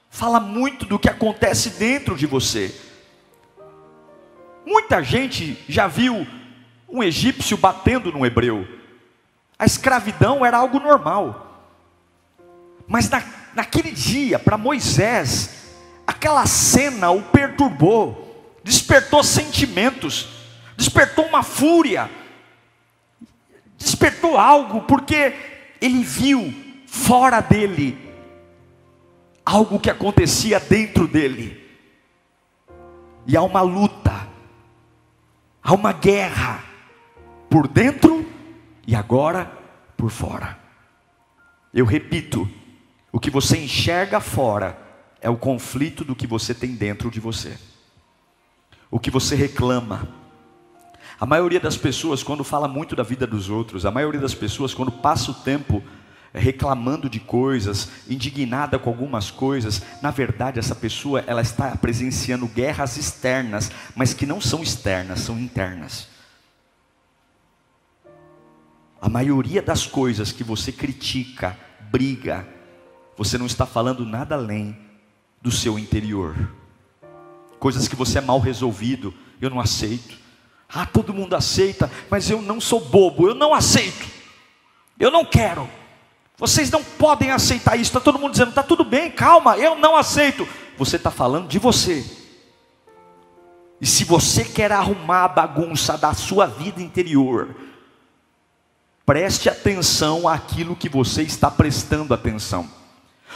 fala 0.08 0.40
muito 0.40 0.86
do 0.86 0.98
que 0.98 1.08
acontece 1.08 1.70
dentro 1.70 2.16
de 2.16 2.26
você. 2.26 2.74
Muita 4.64 5.02
gente 5.02 5.62
já 5.68 5.86
viu 5.86 6.26
um 6.88 7.02
egípcio 7.02 7.56
batendo 7.56 8.10
no 8.10 8.24
hebreu. 8.24 8.66
A 9.58 9.66
escravidão 9.66 10.44
era 10.44 10.56
algo 10.56 10.80
normal. 10.80 11.70
Mas 12.86 13.10
na, 13.10 13.22
naquele 13.54 13.90
dia, 13.90 14.38
para 14.38 14.56
Moisés, 14.56 15.74
aquela 16.06 16.46
cena 16.46 17.10
o 17.10 17.22
perturbou, 17.22 18.58
despertou 18.64 19.22
sentimentos, 19.22 20.28
despertou 20.76 21.26
uma 21.26 21.42
fúria, 21.42 22.10
despertou 23.76 24.38
algo, 24.38 24.82
porque 24.82 25.34
ele 25.80 26.02
viu 26.02 26.63
fora 26.94 27.40
dele 27.40 27.98
algo 29.44 29.80
que 29.80 29.90
acontecia 29.90 30.60
dentro 30.60 31.08
dele. 31.08 31.60
E 33.26 33.36
há 33.36 33.42
uma 33.42 33.62
luta, 33.62 34.28
há 35.60 35.74
uma 35.74 35.92
guerra 35.92 36.62
por 37.50 37.66
dentro 37.66 38.24
e 38.86 38.94
agora 38.94 39.50
por 39.96 40.08
fora. 40.08 40.56
Eu 41.72 41.84
repito, 41.84 42.48
o 43.10 43.18
que 43.18 43.28
você 43.28 43.58
enxerga 43.58 44.20
fora 44.20 44.78
é 45.20 45.28
o 45.28 45.36
conflito 45.36 46.04
do 46.04 46.14
que 46.14 46.28
você 46.28 46.54
tem 46.54 46.74
dentro 46.76 47.10
de 47.10 47.18
você. 47.18 47.58
O 48.88 49.00
que 49.00 49.10
você 49.10 49.34
reclama. 49.34 50.08
A 51.18 51.26
maioria 51.26 51.58
das 51.58 51.76
pessoas, 51.76 52.22
quando 52.22 52.44
fala 52.44 52.68
muito 52.68 52.94
da 52.94 53.02
vida 53.02 53.26
dos 53.26 53.50
outros, 53.50 53.84
a 53.84 53.90
maioria 53.90 54.20
das 54.20 54.34
pessoas, 54.34 54.72
quando 54.72 54.92
passa 54.92 55.32
o 55.32 55.34
tempo 55.34 55.82
reclamando 56.34 57.08
de 57.08 57.20
coisas, 57.20 57.88
indignada 58.08 58.78
com 58.78 58.90
algumas 58.90 59.30
coisas, 59.30 59.82
na 60.02 60.10
verdade 60.10 60.58
essa 60.58 60.74
pessoa 60.74 61.22
ela 61.26 61.40
está 61.40 61.76
presenciando 61.76 62.48
guerras 62.48 62.96
externas, 62.96 63.70
mas 63.94 64.12
que 64.12 64.26
não 64.26 64.40
são 64.40 64.62
externas, 64.62 65.20
são 65.20 65.38
internas. 65.38 66.08
A 69.00 69.08
maioria 69.08 69.62
das 69.62 69.86
coisas 69.86 70.32
que 70.32 70.42
você 70.42 70.72
critica, 70.72 71.56
briga, 71.90 72.46
você 73.16 73.38
não 73.38 73.46
está 73.46 73.64
falando 73.64 74.04
nada 74.04 74.34
além 74.34 74.76
do 75.40 75.52
seu 75.52 75.78
interior. 75.78 76.34
Coisas 77.60 77.86
que 77.86 77.94
você 77.94 78.18
é 78.18 78.20
mal 78.20 78.40
resolvido, 78.40 79.14
eu 79.40 79.50
não 79.50 79.60
aceito. 79.60 80.18
Ah, 80.68 80.86
todo 80.86 81.14
mundo 81.14 81.36
aceita, 81.36 81.90
mas 82.10 82.28
eu 82.28 82.42
não 82.42 82.60
sou 82.60 82.80
bobo, 82.80 83.28
eu 83.28 83.34
não 83.34 83.54
aceito. 83.54 84.08
Eu 84.98 85.10
não 85.10 85.24
quero. 85.24 85.68
Vocês 86.36 86.70
não 86.70 86.82
podem 86.82 87.30
aceitar 87.30 87.76
isso. 87.76 87.90
Está 87.90 88.00
todo 88.00 88.18
mundo 88.18 88.32
dizendo, 88.32 88.50
está 88.50 88.62
tudo 88.62 88.84
bem, 88.84 89.10
calma, 89.10 89.56
eu 89.56 89.76
não 89.76 89.96
aceito. 89.96 90.46
Você 90.76 90.96
está 90.96 91.10
falando 91.10 91.48
de 91.48 91.58
você. 91.58 92.04
E 93.80 93.86
se 93.86 94.04
você 94.04 94.44
quer 94.44 94.72
arrumar 94.72 95.24
a 95.24 95.28
bagunça 95.28 95.96
da 95.96 96.14
sua 96.14 96.46
vida 96.46 96.80
interior, 96.80 97.54
preste 99.04 99.48
atenção 99.48 100.26
àquilo 100.26 100.76
que 100.76 100.88
você 100.88 101.22
está 101.22 101.50
prestando 101.50 102.14
atenção. 102.14 102.68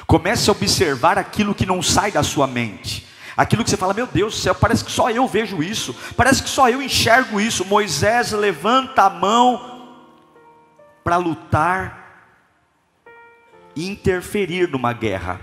Comece 0.06 0.48
a 0.48 0.52
observar 0.52 1.18
aquilo 1.18 1.54
que 1.54 1.66
não 1.66 1.82
sai 1.82 2.10
da 2.10 2.22
sua 2.22 2.46
mente. 2.46 3.06
Aquilo 3.36 3.62
que 3.62 3.70
você 3.70 3.76
fala, 3.76 3.94
meu 3.94 4.06
Deus 4.06 4.34
do 4.34 4.40
céu, 4.40 4.54
parece 4.54 4.84
que 4.84 4.90
só 4.90 5.10
eu 5.10 5.26
vejo 5.28 5.62
isso, 5.62 5.94
parece 6.16 6.42
que 6.42 6.48
só 6.48 6.68
eu 6.68 6.82
enxergo 6.82 7.40
isso. 7.40 7.64
Moisés 7.64 8.32
levanta 8.32 9.02
a 9.04 9.10
mão 9.10 9.94
para 11.04 11.16
lutar 11.16 12.07
interferir 13.76 14.68
numa 14.68 14.92
guerra. 14.92 15.40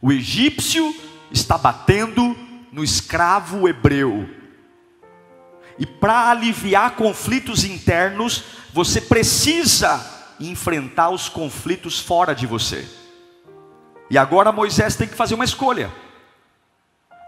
O 0.00 0.10
egípcio 0.12 0.94
está 1.30 1.56
batendo 1.56 2.36
no 2.72 2.82
escravo 2.82 3.68
hebreu. 3.68 4.28
E 5.78 5.86
para 5.86 6.30
aliviar 6.30 6.96
conflitos 6.96 7.64
internos, 7.64 8.44
você 8.72 9.00
precisa 9.00 10.04
enfrentar 10.40 11.10
os 11.10 11.28
conflitos 11.28 12.00
fora 12.00 12.34
de 12.34 12.46
você. 12.46 12.86
E 14.10 14.18
agora 14.18 14.52
Moisés 14.52 14.96
tem 14.96 15.08
que 15.08 15.14
fazer 15.14 15.34
uma 15.34 15.44
escolha. 15.44 15.90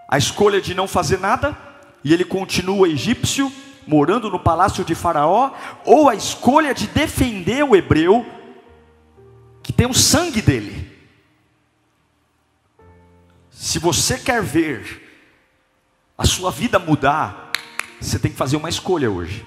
A 0.08 0.18
escolha 0.18 0.60
de 0.60 0.74
não 0.74 0.86
fazer 0.86 1.18
nada, 1.18 1.56
e 2.02 2.12
ele 2.12 2.24
continua 2.24 2.88
egípcio, 2.88 3.50
morando 3.86 4.30
no 4.30 4.38
palácio 4.38 4.84
de 4.84 4.94
Faraó, 4.94 5.52
ou 5.84 6.08
a 6.08 6.14
escolha 6.14 6.74
de 6.74 6.86
defender 6.86 7.64
o 7.64 7.74
hebreu 7.74 8.26
que 9.64 9.72
tem 9.72 9.86
o 9.86 9.94
sangue 9.94 10.42
dele. 10.42 10.92
Se 13.50 13.78
você 13.78 14.18
quer 14.18 14.42
ver 14.42 15.02
a 16.16 16.26
sua 16.26 16.50
vida 16.50 16.78
mudar, 16.78 17.50
você 17.98 18.18
tem 18.18 18.30
que 18.30 18.36
fazer 18.36 18.56
uma 18.56 18.68
escolha 18.68 19.10
hoje. 19.10 19.44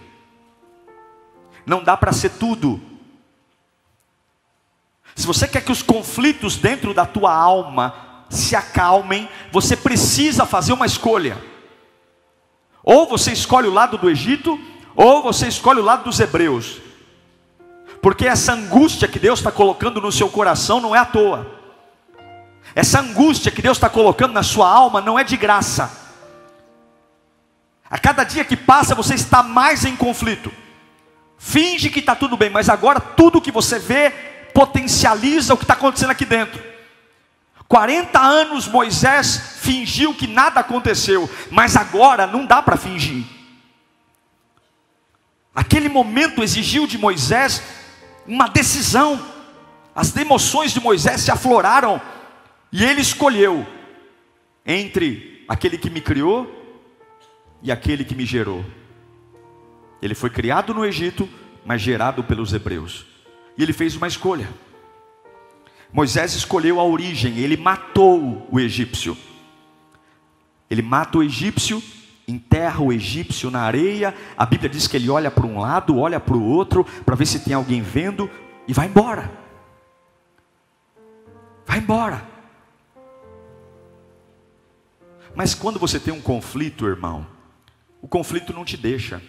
Não 1.68 1.84
dá 1.84 1.96
para 1.96 2.12
ser 2.12 2.32
tudo. 2.32 2.82
Se 5.16 5.28
você 5.28 5.48
quer 5.48 5.64
que 5.64 5.72
os 5.72 5.84
conflitos 5.84 6.58
dentro 6.58 6.96
da 6.96 7.06
tua 7.06 7.32
alma 7.32 8.26
se 8.28 8.56
acalmem, 8.56 9.30
você 9.52 9.78
precisa 9.78 10.48
fazer 10.48 10.74
uma 10.74 10.88
escolha. 10.88 11.38
Ou 12.82 13.08
você 13.08 13.32
escolhe 13.32 13.68
o 13.68 13.74
lado 13.74 14.00
do 14.00 14.10
Egito, 14.10 14.60
ou 14.96 15.22
você 15.22 15.48
escolhe 15.48 15.80
o 15.80 15.84
lado 15.84 16.06
dos 16.06 16.20
hebreus. 16.20 16.87
Porque 18.08 18.26
essa 18.26 18.54
angústia 18.54 19.06
que 19.06 19.20
Deus 19.20 19.40
está 19.40 19.52
colocando 19.52 20.00
no 20.00 20.14
seu 20.14 20.30
coração 20.30 20.80
não 20.80 20.96
é 20.96 21.00
à 21.00 21.04
toa. 21.04 21.46
Essa 22.74 23.02
angústia 23.02 23.52
que 23.52 23.62
Deus 23.62 23.76
está 23.76 23.90
colocando 23.90 24.32
na 24.32 24.44
sua 24.44 24.72
alma 24.72 25.02
não 25.02 25.20
é 25.20 25.26
de 25.26 25.36
graça. 25.36 25.92
A 27.90 28.00
cada 28.00 28.24
dia 28.24 28.46
que 28.46 28.56
passa 28.56 28.96
você 28.96 29.14
está 29.14 29.44
mais 29.44 29.84
em 29.84 29.94
conflito. 29.94 30.50
Finge 31.38 31.90
que 31.90 32.00
está 32.00 32.16
tudo 32.16 32.38
bem, 32.38 32.50
mas 32.50 32.70
agora 32.70 33.02
tudo 33.02 33.42
que 33.42 33.52
você 33.52 33.78
vê 33.78 34.12
potencializa 34.54 35.54
o 35.54 35.58
que 35.58 35.66
está 35.66 35.74
acontecendo 35.74 36.12
aqui 36.12 36.24
dentro. 36.24 36.64
40 37.68 38.18
anos 38.18 38.70
Moisés 38.70 39.58
fingiu 39.60 40.14
que 40.14 40.28
nada 40.28 40.62
aconteceu, 40.62 41.30
mas 41.52 41.76
agora 41.76 42.26
não 42.26 42.46
dá 42.46 42.62
para 42.62 42.78
fingir. 42.78 43.26
Aquele 45.54 45.90
momento 45.90 46.42
exigiu 46.42 46.88
de 46.88 46.98
Moisés 46.98 47.62
uma 48.28 48.48
decisão. 48.48 49.20
As 49.96 50.16
emoções 50.16 50.72
de 50.74 50.80
Moisés 50.80 51.22
se 51.22 51.32
afloraram 51.32 52.02
e 52.72 52.84
ele 52.84 53.02
escolheu 53.02 53.66
entre 54.66 55.44
aquele 55.48 55.78
que 55.78 55.90
me 55.90 56.02
criou 56.02 56.54
e 57.64 57.72
aquele 57.72 58.04
que 58.04 58.14
me 58.14 58.26
gerou. 58.26 58.64
Ele 60.02 60.14
foi 60.14 60.30
criado 60.30 60.74
no 60.74 60.86
Egito, 60.86 61.28
mas 61.66 61.82
gerado 61.82 62.24
pelos 62.24 62.54
hebreus. 62.54 63.06
E 63.58 63.64
ele 63.64 63.74
fez 63.74 63.96
uma 63.96 64.08
escolha. 64.08 64.48
Moisés 65.92 66.36
escolheu 66.36 66.80
a 66.80 66.84
origem, 66.84 67.40
ele 67.40 67.58
matou 67.58 68.48
o 68.52 68.60
egípcio. 68.60 69.18
Ele 70.70 70.82
mata 70.82 71.18
o 71.18 71.24
egípcio, 71.24 71.82
enterra 72.28 72.82
o 72.82 72.92
egípcio 72.92 73.50
na 73.50 73.62
areia. 73.62 74.14
A 74.38 74.46
Bíblia 74.46 74.70
diz 74.70 74.88
que 74.88 74.98
ele 74.98 75.10
olha 75.10 75.32
para 75.32 75.46
um 75.46 75.60
lado, 75.60 75.98
olha 75.98 76.20
para 76.20 76.36
o 76.36 76.44
outro, 76.44 76.84
para 77.06 77.16
ver 77.16 77.26
se 77.26 77.40
tem 77.40 77.54
alguém 77.54 77.82
vendo 77.82 78.30
e 78.68 78.74
vai 78.74 78.88
embora. 78.88 79.32
Vai 81.66 81.80
embora. 81.80 82.26
Mas 85.34 85.54
quando 85.54 85.80
você 85.80 86.00
tem 86.00 86.14
um 86.14 86.22
conflito, 86.22 86.86
irmão, 86.86 87.26
o 88.02 88.08
conflito 88.08 88.54
não 88.54 88.66
te 88.66 88.76
deixa. 88.76 89.22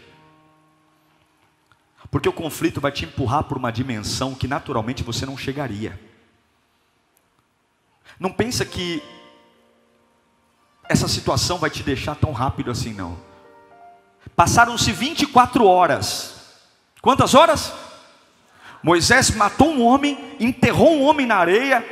Porque 2.10 2.28
o 2.28 2.32
conflito 2.32 2.80
vai 2.80 2.90
te 2.90 3.04
empurrar 3.04 3.44
para 3.44 3.58
uma 3.58 3.70
dimensão 3.70 4.34
que 4.34 4.48
naturalmente 4.48 5.02
você 5.02 5.26
não 5.26 5.36
chegaria. 5.36 6.00
Não 8.18 8.32
pensa 8.32 8.64
que 8.64 9.02
essa 10.88 11.08
situação 11.08 11.58
vai 11.58 11.70
te 11.70 11.82
deixar 11.82 12.14
tão 12.14 12.32
rápido 12.32 12.70
assim, 12.70 12.92
não. 12.92 13.16
Passaram-se 14.34 14.92
24 14.92 15.64
horas. 15.64 16.34
Quantas 17.00 17.34
horas? 17.34 17.72
Moisés 18.82 19.30
matou 19.30 19.70
um 19.70 19.84
homem, 19.84 20.36
enterrou 20.38 20.94
um 20.94 21.04
homem 21.04 21.26
na 21.26 21.36
areia, 21.36 21.84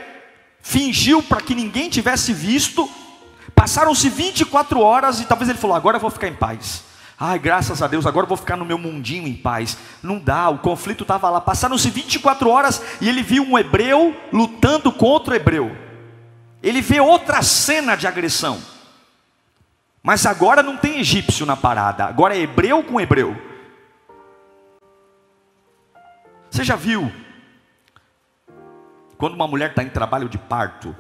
fingiu 0.61 1.23
para 1.23 1.41
que 1.41 1.55
ninguém 1.55 1.88
tivesse 1.88 2.33
visto. 2.33 2.88
Passaram-se 3.55 4.09
24 4.09 4.81
horas 4.81 5.21
e 5.21 5.25
talvez 5.25 5.49
ele 5.49 5.59
falou: 5.59 5.76
agora 5.76 5.97
eu 5.97 6.00
vou 6.00 6.11
ficar 6.11 6.29
em 6.29 6.35
paz. 6.35 6.85
Ai, 7.19 7.38
graças 7.38 7.81
a 7.81 7.87
Deus, 7.87 8.07
agora 8.07 8.25
eu 8.25 8.29
vou 8.29 8.37
ficar 8.37 8.57
no 8.57 8.65
meu 8.65 8.76
mundinho 8.76 9.26
em 9.26 9.35
paz. 9.35 9.79
Não 10.03 10.19
dá, 10.19 10.50
o 10.50 10.59
conflito 10.59 11.03
estava 11.03 11.31
lá. 11.31 11.41
Passaram-se 11.41 11.88
24 11.88 12.49
horas 12.49 12.83
e 13.00 13.09
ele 13.09 13.23
viu 13.23 13.43
um 13.43 13.59
hebreu 13.59 14.15
lutando 14.31 14.93
contra 14.93 15.33
o 15.33 15.37
hebreu 15.37 15.87
ele 16.67 16.81
vê 16.81 17.00
outra 17.00 17.43
cena 17.43 17.95
de 17.95 18.09
agressão. 18.09 18.61
Mas 20.06 20.25
agora 20.25 20.62
não 20.62 20.76
tem 20.76 21.00
egípcio 21.00 21.44
na 21.44 21.56
parada, 21.56 22.04
agora 22.04 22.36
é 22.36 22.38
hebreu 22.38 22.80
com 22.84 23.00
hebreu. 23.00 23.36
Você 26.48 26.62
já 26.62 26.76
viu 26.76 27.12
quando 29.18 29.34
uma 29.34 29.48
mulher 29.48 29.70
está 29.70 29.82
em 29.82 29.88
trabalho 29.88 30.28
de 30.28 30.38
parto 30.38 30.94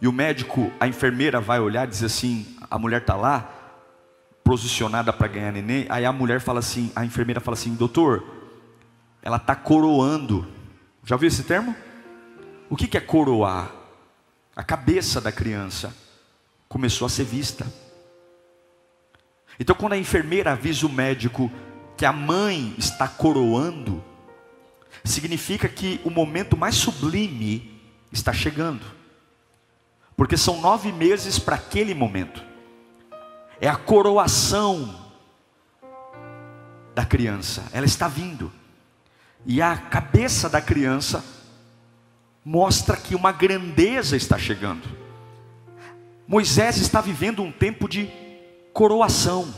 e 0.00 0.08
o 0.08 0.12
médico, 0.12 0.72
a 0.80 0.88
enfermeira 0.88 1.38
vai 1.38 1.60
olhar 1.60 1.86
e 1.86 1.90
diz 1.90 2.02
assim: 2.02 2.56
a 2.70 2.78
mulher 2.78 3.02
está 3.02 3.14
lá, 3.14 3.46
posicionada 4.42 5.12
para 5.12 5.28
ganhar 5.28 5.52
neném, 5.52 5.84
aí 5.90 6.06
a 6.06 6.12
mulher 6.12 6.40
fala 6.40 6.60
assim, 6.60 6.90
a 6.96 7.04
enfermeira 7.04 7.42
fala 7.42 7.58
assim, 7.58 7.74
doutor, 7.74 8.24
ela 9.20 9.36
está 9.36 9.54
coroando. 9.54 10.48
Já 11.04 11.14
ouviu 11.14 11.28
esse 11.28 11.42
termo? 11.42 11.76
O 12.70 12.74
que, 12.74 12.88
que 12.88 12.96
é 12.96 13.02
coroar? 13.02 13.70
a 14.56 14.64
cabeça 14.64 15.20
da 15.20 15.30
criança 15.30 15.94
começou 16.68 17.06
a 17.06 17.08
ser 17.08 17.24
vista. 17.24 17.66
Então, 19.58 19.74
quando 19.74 19.94
a 19.94 19.98
enfermeira 19.98 20.52
avisa 20.52 20.86
o 20.86 20.92
médico 20.92 21.50
que 21.96 22.04
a 22.04 22.12
mãe 22.12 22.74
está 22.76 23.08
coroando, 23.08 24.04
significa 25.04 25.68
que 25.68 26.00
o 26.04 26.10
momento 26.10 26.56
mais 26.56 26.74
sublime 26.74 27.80
está 28.12 28.32
chegando, 28.32 28.84
porque 30.16 30.36
são 30.36 30.60
nove 30.60 30.92
meses 30.92 31.38
para 31.38 31.56
aquele 31.56 31.94
momento, 31.94 32.44
é 33.60 33.68
a 33.68 33.76
coroação 33.76 35.06
da 36.94 37.04
criança, 37.04 37.64
ela 37.72 37.86
está 37.86 38.08
vindo, 38.08 38.52
e 39.44 39.62
a 39.62 39.76
cabeça 39.76 40.48
da 40.48 40.60
criança 40.60 41.24
mostra 42.44 42.96
que 42.96 43.14
uma 43.14 43.32
grandeza 43.32 44.16
está 44.16 44.38
chegando. 44.38 45.05
Moisés 46.26 46.78
está 46.78 47.00
vivendo 47.00 47.42
um 47.42 47.52
tempo 47.52 47.88
de 47.88 48.10
coroação. 48.72 49.54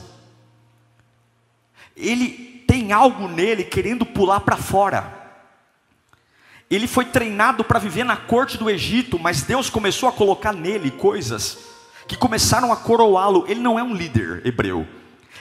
Ele 1.96 2.64
tem 2.66 2.92
algo 2.92 3.26
nele 3.26 3.64
querendo 3.64 4.04
pular 4.04 4.40
para 4.40 4.56
fora. 4.56 5.16
Ele 6.70 6.86
foi 6.86 7.06
treinado 7.06 7.64
para 7.64 7.78
viver 7.78 8.04
na 8.04 8.16
corte 8.16 8.58
do 8.58 8.68
Egito, 8.68 9.18
mas 9.18 9.42
Deus 9.42 9.70
começou 9.70 10.08
a 10.08 10.12
colocar 10.12 10.52
nele 10.52 10.90
coisas 10.90 11.58
que 12.06 12.16
começaram 12.16 12.70
a 12.70 12.76
coroá-lo. 12.76 13.46
Ele 13.48 13.60
não 13.60 13.78
é 13.78 13.82
um 13.82 13.94
líder 13.94 14.46
hebreu, 14.46 14.86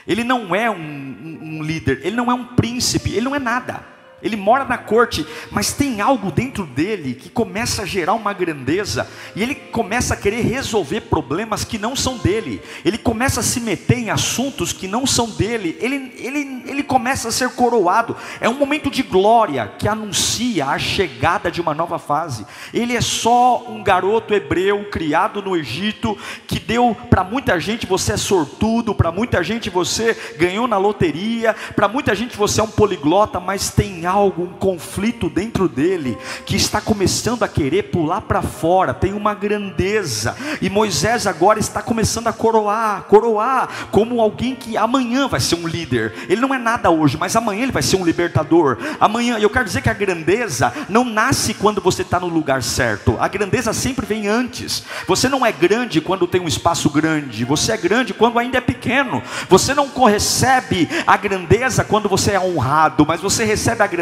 ele 0.06 0.24
não 0.24 0.54
é 0.54 0.70
um, 0.70 0.74
um, 0.74 1.38
um 1.42 1.62
líder, 1.62 2.00
ele 2.02 2.16
não 2.16 2.30
é 2.30 2.34
um 2.34 2.44
príncipe, 2.44 3.10
ele 3.10 3.26
não 3.26 3.34
é 3.34 3.38
nada. 3.38 3.97
Ele 4.22 4.36
mora 4.36 4.64
na 4.64 4.76
corte, 4.76 5.24
mas 5.50 5.72
tem 5.72 6.00
algo 6.00 6.32
dentro 6.32 6.66
dele 6.66 7.14
que 7.14 7.30
começa 7.30 7.82
a 7.82 7.86
gerar 7.86 8.14
uma 8.14 8.32
grandeza, 8.32 9.08
e 9.36 9.42
ele 9.42 9.54
começa 9.54 10.14
a 10.14 10.16
querer 10.16 10.40
resolver 10.40 11.02
problemas 11.02 11.64
que 11.64 11.78
não 11.78 11.94
são 11.94 12.18
dele, 12.18 12.60
ele 12.84 12.98
começa 12.98 13.40
a 13.40 13.42
se 13.42 13.60
meter 13.60 13.98
em 13.98 14.10
assuntos 14.10 14.72
que 14.72 14.88
não 14.88 15.06
são 15.06 15.30
dele, 15.30 15.76
ele, 15.80 16.12
ele, 16.16 16.62
ele 16.66 16.82
começa 16.82 17.28
a 17.28 17.32
ser 17.32 17.50
coroado. 17.50 18.16
É 18.40 18.48
um 18.48 18.54
momento 18.54 18.90
de 18.90 19.02
glória 19.02 19.72
que 19.78 19.86
anuncia 19.86 20.66
a 20.66 20.78
chegada 20.78 21.50
de 21.50 21.60
uma 21.60 21.74
nova 21.74 21.98
fase. 21.98 22.44
Ele 22.74 22.96
é 22.96 23.00
só 23.00 23.66
um 23.68 23.82
garoto 23.82 24.34
hebreu 24.34 24.88
criado 24.90 25.40
no 25.42 25.56
Egito, 25.56 26.18
que 26.46 26.58
deu 26.58 26.96
para 27.08 27.22
muita 27.22 27.60
gente 27.60 27.86
você 27.86 28.14
é 28.14 28.16
sortudo, 28.16 28.94
para 28.94 29.12
muita 29.12 29.42
gente 29.44 29.70
você 29.70 30.16
ganhou 30.36 30.66
na 30.66 30.76
loteria, 30.76 31.54
para 31.76 31.86
muita 31.86 32.14
gente 32.14 32.36
você 32.36 32.60
é 32.60 32.64
um 32.64 32.70
poliglota, 32.70 33.38
mas 33.38 33.70
tem 33.70 34.07
algo, 34.08 34.44
um 34.44 34.58
conflito 34.58 35.28
dentro 35.28 35.68
dele, 35.68 36.18
que 36.44 36.56
está 36.56 36.80
começando 36.80 37.42
a 37.42 37.48
querer 37.48 37.84
pular 37.84 38.22
para 38.22 38.42
fora, 38.42 38.94
tem 38.94 39.12
uma 39.12 39.34
grandeza, 39.34 40.34
e 40.60 40.68
Moisés 40.68 41.26
agora 41.26 41.60
está 41.60 41.82
começando 41.82 42.26
a 42.26 42.32
coroar, 42.32 43.02
coroar, 43.02 43.68
como 43.90 44.20
alguém 44.20 44.54
que 44.54 44.76
amanhã 44.76 45.28
vai 45.28 45.40
ser 45.40 45.54
um 45.54 45.68
líder, 45.68 46.14
ele 46.28 46.40
não 46.40 46.54
é 46.54 46.58
nada 46.58 46.90
hoje, 46.90 47.16
mas 47.16 47.36
amanhã 47.36 47.62
ele 47.62 47.72
vai 47.72 47.82
ser 47.82 47.96
um 47.96 48.04
libertador, 48.04 48.78
amanhã, 48.98 49.38
eu 49.38 49.50
quero 49.50 49.66
dizer 49.66 49.82
que 49.82 49.90
a 49.90 49.94
grandeza 49.94 50.72
não 50.88 51.04
nasce 51.04 51.54
quando 51.54 51.80
você 51.80 52.02
está 52.02 52.18
no 52.18 52.28
lugar 52.28 52.62
certo, 52.62 53.16
a 53.20 53.28
grandeza 53.28 53.72
sempre 53.72 54.06
vem 54.06 54.26
antes, 54.26 54.82
você 55.06 55.28
não 55.28 55.44
é 55.44 55.52
grande 55.52 56.00
quando 56.00 56.26
tem 56.26 56.40
um 56.40 56.48
espaço 56.48 56.88
grande, 56.90 57.44
você 57.44 57.72
é 57.72 57.76
grande 57.76 58.14
quando 58.14 58.38
ainda 58.38 58.58
é 58.58 58.62
pequeno, 58.62 59.22
você 59.48 59.74
não 59.74 59.88
recebe 60.04 60.88
a 61.06 61.16
grandeza 61.16 61.84
quando 61.84 62.08
você 62.08 62.32
é 62.32 62.40
honrado, 62.40 63.04
mas 63.06 63.20
você 63.20 63.44
recebe 63.44 63.82
a 63.82 63.86
grandeza 63.86 63.97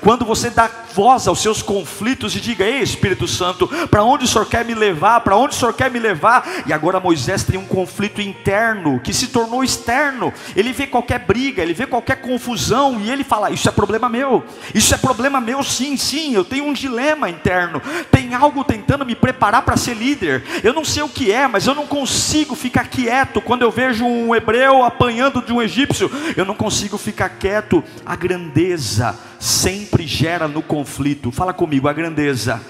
quando 0.00 0.24
você 0.24 0.50
dá 0.50 0.68
voz 0.94 1.26
aos 1.26 1.40
seus 1.40 1.62
conflitos 1.62 2.36
e 2.36 2.40
diga: 2.40 2.64
Ei, 2.64 2.80
Espírito 2.80 3.26
Santo, 3.26 3.66
para 3.88 4.04
onde 4.04 4.24
o 4.24 4.28
Senhor 4.28 4.46
quer 4.46 4.64
me 4.64 4.74
levar? 4.74 5.20
Para 5.20 5.36
onde 5.36 5.54
o 5.54 5.58
Senhor 5.58 5.72
quer 5.72 5.90
me 5.90 5.98
levar? 5.98 6.46
E 6.66 6.72
agora 6.72 7.00
Moisés 7.00 7.42
tem 7.42 7.58
um 7.58 7.66
conflito 7.66 8.20
interno 8.20 9.00
que 9.00 9.12
se 9.12 9.28
tornou 9.28 9.64
externo. 9.64 10.32
Ele 10.54 10.72
vê 10.72 10.86
qualquer 10.86 11.20
briga, 11.20 11.62
ele 11.62 11.74
vê 11.74 11.86
qualquer 11.86 12.20
confusão 12.20 13.00
e 13.00 13.10
ele 13.10 13.24
fala: 13.24 13.50
Isso 13.50 13.68
é 13.68 13.72
problema 13.72 14.08
meu, 14.08 14.44
isso 14.74 14.94
é 14.94 14.98
problema 14.98 15.40
meu, 15.40 15.62
sim, 15.62 15.96
sim. 15.96 16.34
Eu 16.34 16.44
tenho 16.44 16.64
um 16.64 16.72
dilema 16.72 17.30
interno, 17.30 17.80
tem 18.10 18.34
algo 18.34 18.64
tentando 18.64 19.06
me 19.06 19.14
preparar 19.14 19.62
para 19.62 19.76
ser 19.76 19.94
líder. 19.94 20.44
Eu 20.62 20.72
não 20.72 20.84
sei 20.84 21.02
o 21.02 21.08
que 21.08 21.32
é, 21.32 21.46
mas 21.46 21.66
eu 21.66 21.74
não 21.74 21.86
consigo 21.86 22.54
ficar 22.54 22.88
quieto 22.88 23.40
quando 23.40 23.62
eu 23.62 23.70
vejo 23.70 24.04
um 24.04 24.34
hebreu 24.34 24.84
apanhando 24.84 25.42
de 25.42 25.52
um 25.52 25.62
egípcio. 25.62 26.10
Eu 26.36 26.44
não 26.44 26.54
consigo 26.54 26.98
ficar 26.98 27.28
quieto. 27.30 27.82
A 28.04 28.16
grandeza 28.16 29.11
sempre 29.38 30.06
gera 30.06 30.46
no 30.46 30.62
conflito. 30.62 31.30
Fala 31.30 31.52
comigo, 31.52 31.88
a 31.88 31.92
grandeza, 31.92 32.60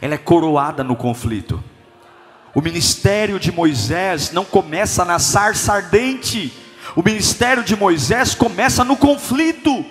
ela 0.00 0.14
é 0.14 0.18
coroada 0.18 0.84
no 0.84 0.96
conflito. 0.96 1.62
O 2.54 2.60
ministério 2.60 3.38
de 3.38 3.52
Moisés 3.52 4.32
não 4.32 4.44
começa 4.44 5.04
na 5.04 5.18
sarça 5.18 5.74
ardente, 5.74 6.52
o 6.96 7.02
ministério 7.02 7.62
de 7.62 7.76
Moisés 7.76 8.34
começa 8.34 8.82
no 8.84 8.96
conflito. 8.96 9.84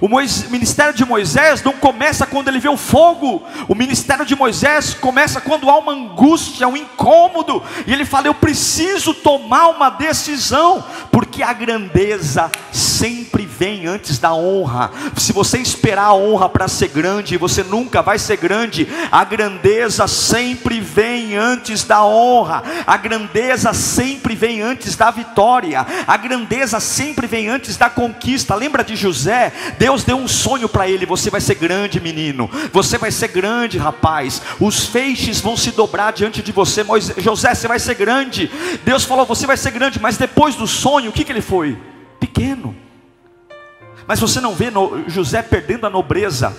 O 0.00 0.08
ministério 0.08 0.94
de 0.94 1.04
Moisés 1.04 1.62
não 1.62 1.72
começa 1.72 2.26
quando 2.26 2.48
ele 2.48 2.60
vê 2.60 2.68
o 2.68 2.76
fogo, 2.76 3.42
o 3.66 3.74
ministério 3.74 4.24
de 4.24 4.36
Moisés 4.36 4.94
começa 4.94 5.40
quando 5.40 5.68
há 5.68 5.78
uma 5.78 5.92
angústia, 5.92 6.68
um 6.68 6.76
incômodo, 6.76 7.62
e 7.86 7.92
ele 7.92 8.04
fala: 8.04 8.28
Eu 8.28 8.34
preciso 8.34 9.12
tomar 9.12 9.68
uma 9.68 9.90
decisão, 9.90 10.84
porque 11.10 11.42
a 11.42 11.52
grandeza 11.52 12.50
sempre 12.70 13.44
vem 13.44 13.86
antes 13.86 14.18
da 14.18 14.32
honra. 14.32 14.90
Se 15.16 15.32
você 15.32 15.58
esperar 15.58 16.06
a 16.06 16.14
honra 16.14 16.48
para 16.48 16.68
ser 16.68 16.88
grande, 16.88 17.36
você 17.36 17.62
nunca 17.64 18.00
vai 18.00 18.18
ser 18.18 18.36
grande. 18.36 18.86
A 19.10 19.24
grandeza 19.24 20.06
sempre 20.06 20.80
vem 20.80 21.36
antes 21.36 21.82
da 21.82 22.04
honra. 22.04 22.62
A 22.86 22.96
grandeza 22.96 23.72
sempre 23.72 24.34
vem 24.34 24.62
antes 24.62 24.94
da 24.94 25.10
vitória. 25.10 25.84
A 26.06 26.16
grandeza 26.16 26.78
sempre 26.78 27.26
vem 27.26 27.48
antes 27.48 27.76
da 27.76 27.90
conquista. 27.90 28.54
Lembra 28.54 28.84
de 28.84 28.94
José? 28.94 29.52
Deus 29.78 30.02
deu 30.04 30.16
um 30.16 30.26
sonho 30.26 30.68
para 30.68 30.88
ele: 30.88 31.06
você 31.06 31.30
vai 31.30 31.40
ser 31.40 31.54
grande, 31.54 32.00
menino. 32.00 32.50
Você 32.72 32.98
vai 32.98 33.10
ser 33.10 33.28
grande, 33.28 33.78
rapaz. 33.78 34.42
Os 34.60 34.86
feixes 34.86 35.40
vão 35.40 35.56
se 35.56 35.70
dobrar 35.70 36.12
diante 36.12 36.42
de 36.42 36.52
você. 36.52 36.82
Moisés, 36.82 37.22
José, 37.22 37.54
você 37.54 37.68
vai 37.68 37.78
ser 37.78 37.94
grande. 37.94 38.50
Deus 38.84 39.04
falou: 39.04 39.24
você 39.24 39.46
vai 39.46 39.56
ser 39.56 39.70
grande, 39.70 40.00
mas 40.00 40.16
depois 40.16 40.56
do 40.56 40.66
sonho, 40.66 41.10
o 41.10 41.12
que, 41.12 41.24
que 41.24 41.32
ele 41.32 41.40
foi? 41.40 41.78
Pequeno. 42.18 42.76
Mas 44.06 44.18
você 44.18 44.40
não 44.40 44.54
vê 44.54 44.70
no, 44.70 45.08
José 45.08 45.42
perdendo 45.42 45.86
a 45.86 45.90
nobreza. 45.90 46.56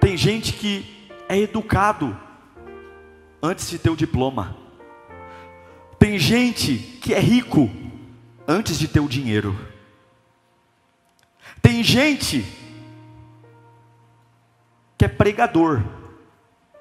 Tem 0.00 0.16
gente 0.16 0.52
que 0.52 1.08
é 1.28 1.38
educado 1.38 2.16
antes 3.42 3.70
de 3.70 3.78
ter 3.78 3.90
o 3.90 3.96
diploma. 3.96 4.56
Tem 5.98 6.18
gente 6.18 6.76
que 7.00 7.14
é 7.14 7.20
rico 7.20 7.70
antes 8.48 8.78
de 8.78 8.88
ter 8.88 9.00
o 9.00 9.08
dinheiro. 9.08 9.69
Tem 11.62 11.82
gente 11.82 12.44
que 14.96 15.04
é 15.04 15.08
pregador, 15.08 15.82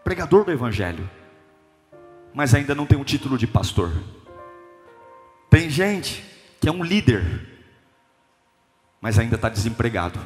pregador 0.03 0.43
do 0.43 0.51
Evangelho, 0.51 1.09
mas 2.33 2.53
ainda 2.53 2.75
não 2.75 2.85
tem 2.85 2.99
o 2.99 3.03
título 3.03 3.37
de 3.37 3.47
pastor. 3.47 3.91
Tem 5.49 5.69
gente 5.69 6.23
que 6.59 6.67
é 6.67 6.71
um 6.71 6.83
líder, 6.83 7.47
mas 9.01 9.17
ainda 9.17 9.35
está 9.35 9.49
desempregado. 9.49 10.19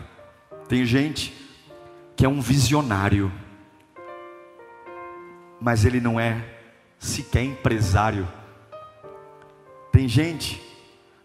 Tem 0.67 0.85
gente 0.85 1.33
que 2.15 2.25
é 2.25 2.29
um 2.29 2.41
visionário, 2.41 3.31
mas 5.61 5.85
ele 5.85 5.99
não 5.99 6.19
é 6.19 6.43
sequer 6.99 7.43
empresário. 7.43 8.27
Tem 9.91 10.07
gente 10.07 10.61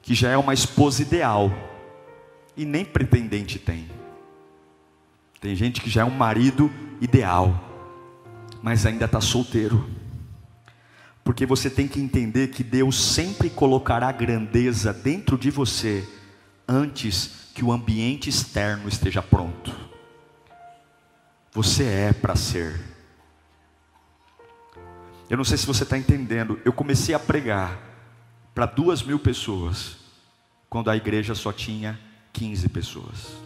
que 0.02 0.14
já 0.14 0.30
é 0.30 0.36
uma 0.36 0.54
esposa 0.54 1.02
ideal 1.02 1.50
e 2.58 2.64
nem 2.64 2.84
pretendente 2.84 3.56
tem. 3.56 3.88
Tem 5.40 5.54
gente 5.54 5.80
que 5.80 5.88
já 5.88 6.00
é 6.00 6.04
um 6.04 6.10
marido 6.10 6.68
ideal, 7.00 7.64
mas 8.60 8.84
ainda 8.84 9.04
está 9.04 9.20
solteiro. 9.20 9.88
Porque 11.22 11.46
você 11.46 11.70
tem 11.70 11.86
que 11.86 12.00
entender 12.00 12.48
que 12.48 12.64
Deus 12.64 13.00
sempre 13.00 13.48
colocará 13.48 14.10
grandeza 14.10 14.92
dentro 14.92 15.38
de 15.38 15.50
você 15.50 16.06
antes 16.66 17.52
que 17.54 17.64
o 17.64 17.70
ambiente 17.70 18.28
externo 18.28 18.88
esteja 18.88 19.22
pronto. 19.22 19.72
Você 21.52 21.84
é 21.84 22.12
para 22.12 22.34
ser. 22.34 22.80
Eu 25.30 25.36
não 25.36 25.44
sei 25.44 25.56
se 25.56 25.66
você 25.66 25.84
está 25.84 25.96
entendendo. 25.96 26.58
Eu 26.64 26.72
comecei 26.72 27.14
a 27.14 27.18
pregar 27.20 27.78
para 28.52 28.66
duas 28.66 29.02
mil 29.02 29.20
pessoas, 29.20 29.96
quando 30.68 30.90
a 30.90 30.96
igreja 30.96 31.34
só 31.36 31.52
tinha 31.52 32.07
15 32.38 32.68
pessoas. 32.68 33.36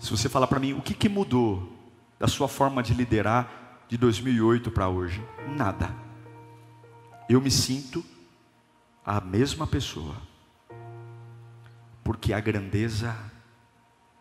Se 0.00 0.10
você 0.10 0.28
falar 0.28 0.46
para 0.46 0.60
mim, 0.60 0.72
o 0.72 0.80
que, 0.80 0.94
que 0.94 1.08
mudou 1.08 1.70
da 2.18 2.26
sua 2.26 2.48
forma 2.48 2.82
de 2.82 2.94
liderar 2.94 3.84
de 3.88 3.96
2008 3.96 4.70
para 4.70 4.88
hoje? 4.88 5.22
Nada 5.56 6.08
eu 7.28 7.40
me 7.40 7.50
sinto 7.50 8.04
a 9.04 9.20
mesma 9.20 9.66
pessoa. 9.66 10.16
Porque 12.02 12.32
a 12.32 12.40
grandeza, 12.40 13.14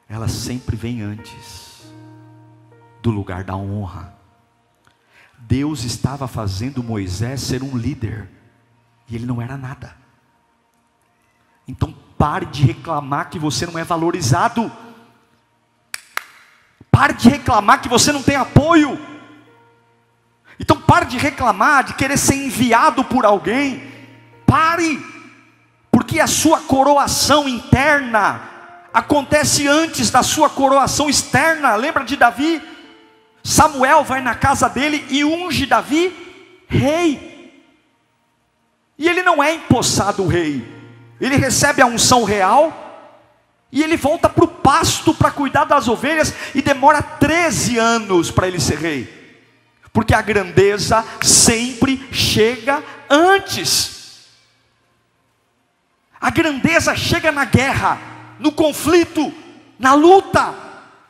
ela 0.09 0.27
sempre 0.27 0.75
vem 0.75 1.01
antes 1.01 1.89
do 3.01 3.09
lugar 3.09 3.45
da 3.45 3.55
honra. 3.55 4.13
Deus 5.39 5.85
estava 5.85 6.27
fazendo 6.27 6.83
Moisés 6.83 7.41
ser 7.41 7.63
um 7.63 7.77
líder, 7.77 8.29
e 9.09 9.15
ele 9.15 9.25
não 9.25 9.41
era 9.41 9.57
nada. 9.57 9.95
Então 11.67 11.93
pare 12.17 12.45
de 12.45 12.63
reclamar 12.63 13.29
que 13.29 13.39
você 13.39 13.65
não 13.65 13.77
é 13.77 13.83
valorizado. 13.83 14.71
Pare 16.89 17.13
de 17.13 17.29
reclamar 17.29 17.81
que 17.81 17.89
você 17.89 18.11
não 18.11 18.23
tem 18.23 18.35
apoio. 18.35 18.99
Então 20.59 20.79
pare 20.81 21.05
de 21.05 21.17
reclamar, 21.17 21.83
de 21.83 21.93
querer 21.93 22.17
ser 22.17 22.35
enviado 22.35 23.03
por 23.03 23.25
alguém. 23.25 23.83
Pare, 24.45 25.03
porque 25.91 26.19
a 26.19 26.27
sua 26.27 26.61
coroação 26.61 27.47
interna 27.47 28.41
acontece 28.93 29.67
antes 29.67 30.09
da 30.09 30.23
sua 30.23 30.49
coroação 30.49 31.09
externa. 31.09 31.75
Lembra 31.75 32.03
de 32.03 32.15
Davi? 32.15 32.61
Samuel 33.43 34.03
vai 34.03 34.21
na 34.21 34.35
casa 34.35 34.67
dele 34.67 35.05
e 35.09 35.23
unge 35.23 35.65
Davi 35.65 36.13
rei. 36.67 37.26
E 38.97 39.07
ele 39.07 39.21
não 39.21 39.43
é 39.43 39.53
empossado 39.53 40.25
rei, 40.27 40.67
ele 41.19 41.35
recebe 41.35 41.81
a 41.81 41.85
unção 41.85 42.23
real. 42.23 42.85
E 43.69 43.83
ele 43.83 43.97
volta 43.97 44.29
para 44.29 44.45
o 44.45 44.47
pasto 44.47 45.13
para 45.13 45.29
cuidar 45.29 45.65
das 45.65 45.89
ovelhas 45.89 46.33
e 46.55 46.61
demora 46.61 47.01
13 47.01 47.77
anos 47.77 48.31
para 48.31 48.47
ele 48.47 48.61
ser 48.61 48.77
rei 48.77 49.17
porque 49.97 50.13
a 50.13 50.21
grandeza 50.21 51.03
sempre 51.23 52.07
chega 52.11 52.83
antes. 53.09 54.27
A 56.21 56.29
grandeza 56.29 56.95
chega 56.95 57.31
na 57.31 57.45
guerra, 57.45 57.99
no 58.37 58.51
conflito, 58.51 59.33
na 59.79 59.95
luta. 59.95 60.53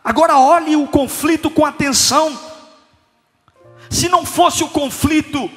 Agora 0.02 0.38
olhe 0.38 0.78
o 0.78 0.88
conflito 0.88 1.50
com 1.50 1.66
atenção. 1.66 2.40
Se 3.90 4.08
não 4.08 4.26
fosse 4.26 4.64
o 4.64 4.70
conflito, 4.70 5.52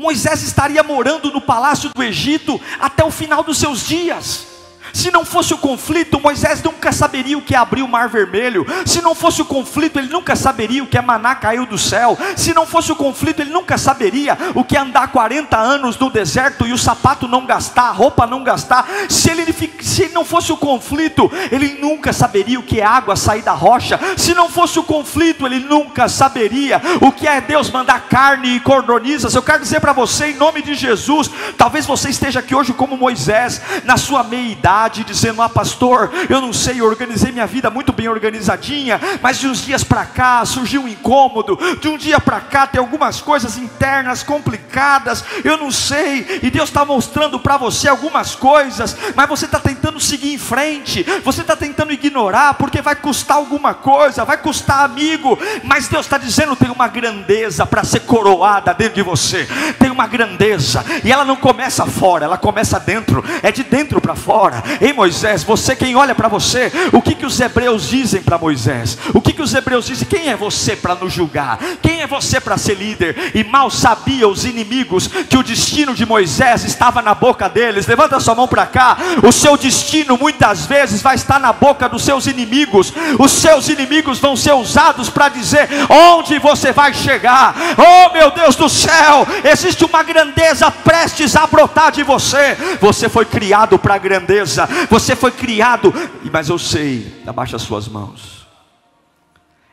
Moisés 0.00 0.42
estaria 0.42 0.82
morando 0.82 1.30
no 1.30 1.42
palácio 1.42 1.90
do 1.94 2.02
Egito 2.02 2.58
até 2.80 3.04
o 3.04 3.10
final 3.10 3.42
dos 3.42 3.58
seus 3.58 3.86
dias. 3.86 4.46
Se 4.92 5.10
não 5.10 5.24
fosse 5.24 5.54
o 5.54 5.58
conflito, 5.58 6.20
Moisés 6.20 6.62
nunca 6.62 6.92
saberia 6.92 7.38
o 7.38 7.42
que 7.42 7.54
é 7.54 7.58
abrir 7.58 7.82
o 7.82 7.88
mar 7.88 8.08
vermelho. 8.08 8.66
Se 8.84 9.00
não 9.00 9.14
fosse 9.14 9.42
o 9.42 9.44
conflito, 9.44 9.98
ele 9.98 10.08
nunca 10.08 10.34
saberia 10.34 10.82
o 10.82 10.86
que 10.86 10.98
é 10.98 11.00
maná 11.00 11.34
caiu 11.34 11.66
do 11.66 11.78
céu. 11.78 12.18
Se 12.36 12.52
não 12.54 12.66
fosse 12.66 12.92
o 12.92 12.96
conflito, 12.96 13.40
ele 13.40 13.50
nunca 13.50 13.78
saberia 13.78 14.36
o 14.54 14.64
que 14.64 14.76
é 14.76 14.80
andar 14.80 15.08
40 15.08 15.56
anos 15.56 15.98
no 15.98 16.10
deserto 16.10 16.66
e 16.66 16.72
o 16.72 16.78
sapato 16.78 17.28
não 17.28 17.46
gastar, 17.46 17.88
a 17.88 17.92
roupa 17.92 18.26
não 18.26 18.42
gastar. 18.42 18.86
Se 19.08 19.30
ele, 19.30 19.52
se 19.80 20.08
não 20.08 20.24
fosse 20.24 20.52
o 20.52 20.56
conflito, 20.56 21.30
ele 21.50 21.78
nunca 21.80 22.12
saberia 22.12 22.58
o 22.58 22.62
que 22.62 22.80
é 22.80 22.84
água 22.84 23.16
sair 23.16 23.42
da 23.42 23.52
rocha. 23.52 23.98
Se 24.16 24.34
não 24.34 24.48
fosse 24.48 24.78
o 24.78 24.84
conflito, 24.84 25.46
ele 25.46 25.60
nunca 25.60 26.08
saberia 26.08 26.80
o 27.00 27.12
que 27.12 27.26
é 27.26 27.40
Deus 27.40 27.70
mandar 27.70 28.08
carne 28.08 28.56
e 28.56 28.60
cordonizas. 28.60 29.34
Eu 29.34 29.42
quero 29.42 29.62
dizer 29.62 29.80
para 29.80 29.92
você, 29.92 30.26
em 30.26 30.36
nome 30.36 30.62
de 30.62 30.74
Jesus, 30.74 31.30
talvez 31.56 31.86
você 31.86 32.10
esteja 32.10 32.40
aqui 32.40 32.54
hoje 32.54 32.72
como 32.72 32.96
Moisés, 32.96 33.60
na 33.84 33.96
sua 33.96 34.22
meia 34.22 34.50
idade 34.52 34.79
dizendo: 34.88 35.42
Ah, 35.42 35.48
pastor, 35.48 36.10
eu 36.28 36.40
não 36.40 36.52
sei, 36.52 36.80
eu 36.80 36.86
organizei 36.86 37.32
minha 37.32 37.46
vida 37.46 37.70
muito 37.70 37.92
bem 37.92 38.08
organizadinha, 38.08 39.00
mas 39.22 39.38
de 39.38 39.48
uns 39.48 39.64
dias 39.64 39.84
para 39.84 40.04
cá 40.04 40.44
surgiu 40.44 40.82
um 40.82 40.88
incômodo, 40.88 41.58
de 41.80 41.88
um 41.88 41.96
dia 41.96 42.20
para 42.20 42.40
cá 42.40 42.66
tem 42.66 42.80
algumas 42.80 43.20
coisas 43.20 43.56
internas 43.56 44.22
complicadas, 44.22 45.24
eu 45.44 45.56
não 45.56 45.70
sei, 45.70 46.40
e 46.42 46.50
Deus 46.50 46.68
está 46.68 46.84
mostrando 46.84 47.38
para 47.38 47.56
você 47.56 47.88
algumas 47.88 48.34
coisas, 48.34 48.96
mas 49.14 49.28
você 49.28 49.46
está 49.46 49.58
tentando 49.58 50.00
seguir 50.00 50.34
em 50.34 50.38
frente, 50.38 51.04
você 51.24 51.40
está 51.42 51.56
tentando 51.56 51.92
ignorar, 51.92 52.54
porque 52.54 52.80
vai 52.80 52.96
custar 52.96 53.36
alguma 53.36 53.74
coisa, 53.74 54.24
vai 54.24 54.36
custar 54.36 54.84
amigo, 54.84 55.38
mas 55.64 55.88
Deus 55.88 56.06
está 56.06 56.18
dizendo: 56.18 56.56
tem 56.56 56.70
uma 56.70 56.88
grandeza 56.88 57.66
para 57.66 57.84
ser 57.84 58.00
coroada 58.00 58.74
dentro 58.74 58.94
de 58.94 59.02
você, 59.02 59.46
tem 59.78 59.90
uma 59.90 60.06
grandeza, 60.06 60.84
e 61.04 61.10
ela 61.10 61.24
não 61.24 61.36
começa 61.36 61.86
fora, 61.86 62.24
ela 62.24 62.38
começa 62.38 62.78
dentro, 62.78 63.24
é 63.42 63.50
de 63.50 63.62
dentro 63.62 64.00
para 64.00 64.14
fora. 64.14 64.62
Ei 64.80 64.92
Moisés, 64.92 65.42
você 65.42 65.74
quem 65.74 65.96
olha 65.96 66.14
para 66.14 66.28
você, 66.28 66.70
o 66.92 67.00
que 67.00 67.14
que 67.14 67.26
os 67.26 67.40
hebreus 67.40 67.88
dizem 67.88 68.22
para 68.22 68.38
Moisés? 68.38 68.98
O 69.14 69.20
que 69.20 69.32
que 69.32 69.42
os 69.42 69.54
hebreus 69.54 69.86
dizem? 69.86 70.06
Quem 70.08 70.28
é 70.28 70.36
você 70.36 70.76
para 70.76 70.94
nos 70.94 71.12
julgar? 71.12 71.58
Quem 71.82 72.02
é 72.02 72.06
você 72.06 72.40
para 72.40 72.58
ser 72.58 72.74
líder? 72.74 73.32
E 73.34 73.44
mal 73.44 73.70
sabia 73.70 74.28
os 74.28 74.44
inimigos 74.44 75.06
que 75.06 75.36
o 75.36 75.42
destino 75.42 75.94
de 75.94 76.06
Moisés 76.06 76.64
estava 76.64 77.02
na 77.02 77.14
boca 77.14 77.48
deles. 77.48 77.86
Levanta 77.86 78.20
sua 78.20 78.34
mão 78.34 78.48
para 78.48 78.66
cá. 78.66 78.96
O 79.22 79.32
seu 79.32 79.56
destino 79.56 80.18
muitas 80.18 80.66
vezes 80.66 81.02
vai 81.02 81.14
estar 81.14 81.38
na 81.38 81.52
boca 81.52 81.88
dos 81.88 82.02
seus 82.02 82.26
inimigos. 82.26 82.92
Os 83.18 83.32
seus 83.32 83.68
inimigos 83.68 84.18
vão 84.18 84.36
ser 84.36 84.52
usados 84.52 85.08
para 85.08 85.28
dizer 85.28 85.68
onde 85.88 86.38
você 86.38 86.72
vai 86.72 86.92
chegar. 86.92 87.54
Oh 87.76 88.12
meu 88.12 88.30
Deus 88.30 88.56
do 88.56 88.68
céu, 88.68 89.26
existe 89.44 89.84
uma 89.84 90.02
grandeza 90.02 90.70
prestes 90.70 91.36
a 91.36 91.46
brotar 91.46 91.92
de 91.92 92.02
você. 92.02 92.56
Você 92.80 93.08
foi 93.08 93.24
criado 93.24 93.78
para 93.78 93.94
a 93.94 93.98
grandeza 93.98 94.59
você 94.88 95.14
foi 95.14 95.30
criado, 95.30 95.92
mas 96.32 96.48
eu 96.48 96.58
sei, 96.58 97.22
abaixa 97.26 97.56
as 97.56 97.62
suas 97.62 97.88
mãos. 97.88 98.46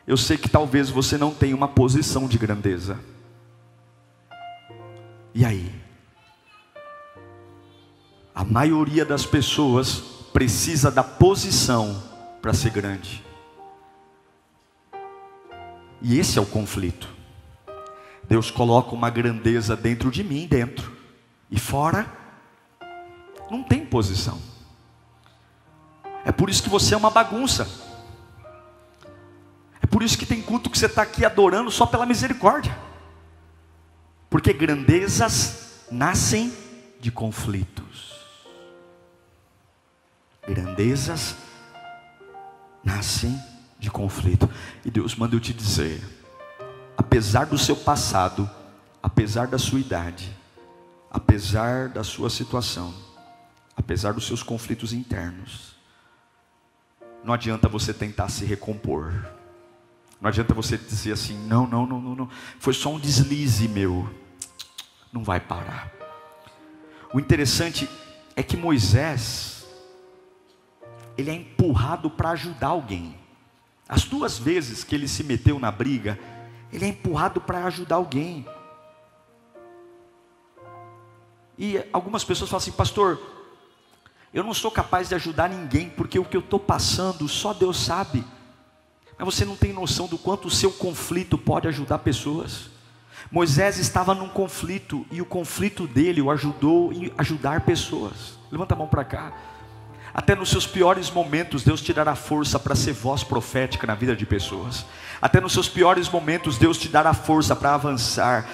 Eu 0.06 0.16
sei 0.16 0.38
que 0.38 0.48
talvez 0.48 0.88
você 0.88 1.18
não 1.18 1.34
tenha 1.34 1.54
uma 1.54 1.68
posição 1.68 2.26
de 2.26 2.38
grandeza. 2.38 2.98
E 5.34 5.44
aí? 5.44 5.70
A 8.34 8.44
maioria 8.44 9.04
das 9.04 9.26
pessoas 9.26 10.02
precisa 10.32 10.90
da 10.90 11.02
posição 11.02 12.02
para 12.40 12.54
ser 12.54 12.70
grande. 12.70 13.24
E 16.00 16.18
esse 16.18 16.38
é 16.38 16.42
o 16.42 16.46
conflito. 16.46 17.08
Deus 18.28 18.50
coloca 18.50 18.94
uma 18.94 19.10
grandeza 19.10 19.76
dentro 19.76 20.10
de 20.10 20.22
mim, 20.22 20.46
dentro. 20.46 20.92
E 21.50 21.58
fora, 21.58 22.06
não 23.50 23.62
tem 23.62 23.84
posição. 23.84 24.38
É 26.28 26.30
por 26.30 26.50
isso 26.50 26.62
que 26.62 26.68
você 26.68 26.92
é 26.92 26.96
uma 26.96 27.08
bagunça. 27.08 27.66
É 29.80 29.86
por 29.86 30.02
isso 30.02 30.18
que 30.18 30.26
tem 30.26 30.42
culto 30.42 30.68
que 30.68 30.78
você 30.78 30.84
está 30.84 31.00
aqui 31.00 31.24
adorando 31.24 31.70
só 31.70 31.86
pela 31.86 32.04
misericórdia. 32.04 32.78
Porque 34.28 34.52
grandezas 34.52 35.86
nascem 35.90 36.52
de 37.00 37.10
conflitos. 37.10 38.12
Grandezas 40.46 41.34
nascem 42.84 43.42
de 43.78 43.90
conflito. 43.90 44.50
E 44.84 44.90
Deus 44.90 45.16
manda 45.16 45.34
eu 45.34 45.40
te 45.40 45.54
dizer: 45.54 46.04
apesar 46.94 47.46
do 47.46 47.56
seu 47.56 47.74
passado, 47.74 48.48
apesar 49.02 49.46
da 49.46 49.56
sua 49.56 49.80
idade, 49.80 50.30
apesar 51.10 51.88
da 51.88 52.04
sua 52.04 52.28
situação, 52.28 52.94
apesar 53.74 54.12
dos 54.12 54.26
seus 54.26 54.42
conflitos 54.42 54.92
internos, 54.92 55.77
não 57.24 57.34
adianta 57.34 57.68
você 57.68 57.92
tentar 57.92 58.28
se 58.28 58.44
recompor. 58.44 59.12
Não 60.20 60.28
adianta 60.28 60.54
você 60.54 60.76
dizer 60.76 61.12
assim: 61.12 61.36
não, 61.46 61.66
não, 61.66 61.86
não, 61.86 62.00
não, 62.00 62.14
não. 62.14 62.30
Foi 62.58 62.72
só 62.72 62.90
um 62.90 62.98
deslize 62.98 63.68
meu. 63.68 64.08
Não 65.12 65.22
vai 65.22 65.40
parar. 65.40 65.92
O 67.12 67.18
interessante 67.18 67.88
é 68.36 68.42
que 68.42 68.56
Moisés, 68.56 69.66
ele 71.16 71.30
é 71.30 71.34
empurrado 71.34 72.10
para 72.10 72.30
ajudar 72.30 72.68
alguém. 72.68 73.16
As 73.88 74.04
duas 74.04 74.38
vezes 74.38 74.84
que 74.84 74.94
ele 74.94 75.08
se 75.08 75.24
meteu 75.24 75.58
na 75.58 75.70
briga, 75.70 76.18
ele 76.72 76.84
é 76.84 76.88
empurrado 76.88 77.40
para 77.40 77.64
ajudar 77.64 77.96
alguém. 77.96 78.46
E 81.56 81.82
algumas 81.92 82.22
pessoas 82.22 82.50
falam 82.50 82.62
assim, 82.62 82.72
pastor, 82.72 83.20
eu 84.32 84.44
não 84.44 84.52
sou 84.52 84.70
capaz 84.70 85.08
de 85.08 85.14
ajudar 85.14 85.48
ninguém, 85.48 85.88
porque 85.88 86.18
o 86.18 86.24
que 86.24 86.36
eu 86.36 86.40
estou 86.40 86.60
passando, 86.60 87.26
só 87.28 87.52
Deus 87.54 87.78
sabe. 87.78 88.24
Mas 89.18 89.34
você 89.34 89.44
não 89.44 89.56
tem 89.56 89.72
noção 89.72 90.06
do 90.06 90.18
quanto 90.18 90.48
o 90.48 90.50
seu 90.50 90.70
conflito 90.70 91.36
pode 91.36 91.66
ajudar 91.66 91.98
pessoas. 91.98 92.70
Moisés 93.30 93.78
estava 93.78 94.14
num 94.14 94.28
conflito 94.28 95.04
e 95.10 95.20
o 95.20 95.26
conflito 95.26 95.86
dele 95.86 96.22
o 96.22 96.30
ajudou 96.30 96.92
a 97.16 97.20
ajudar 97.22 97.62
pessoas. 97.62 98.38
Levanta 98.50 98.74
a 98.74 98.78
mão 98.78 98.86
para 98.86 99.04
cá. 99.04 99.32
Até 100.14 100.34
nos 100.34 100.50
seus 100.50 100.66
piores 100.66 101.10
momentos, 101.10 101.62
Deus 101.62 101.80
te 101.80 101.92
dará 101.92 102.14
força 102.14 102.58
para 102.58 102.74
ser 102.74 102.92
voz 102.92 103.22
profética 103.22 103.86
na 103.86 103.94
vida 103.94 104.16
de 104.16 104.26
pessoas. 104.26 104.84
Até 105.20 105.40
nos 105.40 105.52
seus 105.52 105.68
piores 105.68 106.08
momentos, 106.08 106.58
Deus 106.58 106.78
te 106.78 106.88
dará 106.88 107.12
força 107.12 107.56
para 107.56 107.74
avançar. 107.74 108.46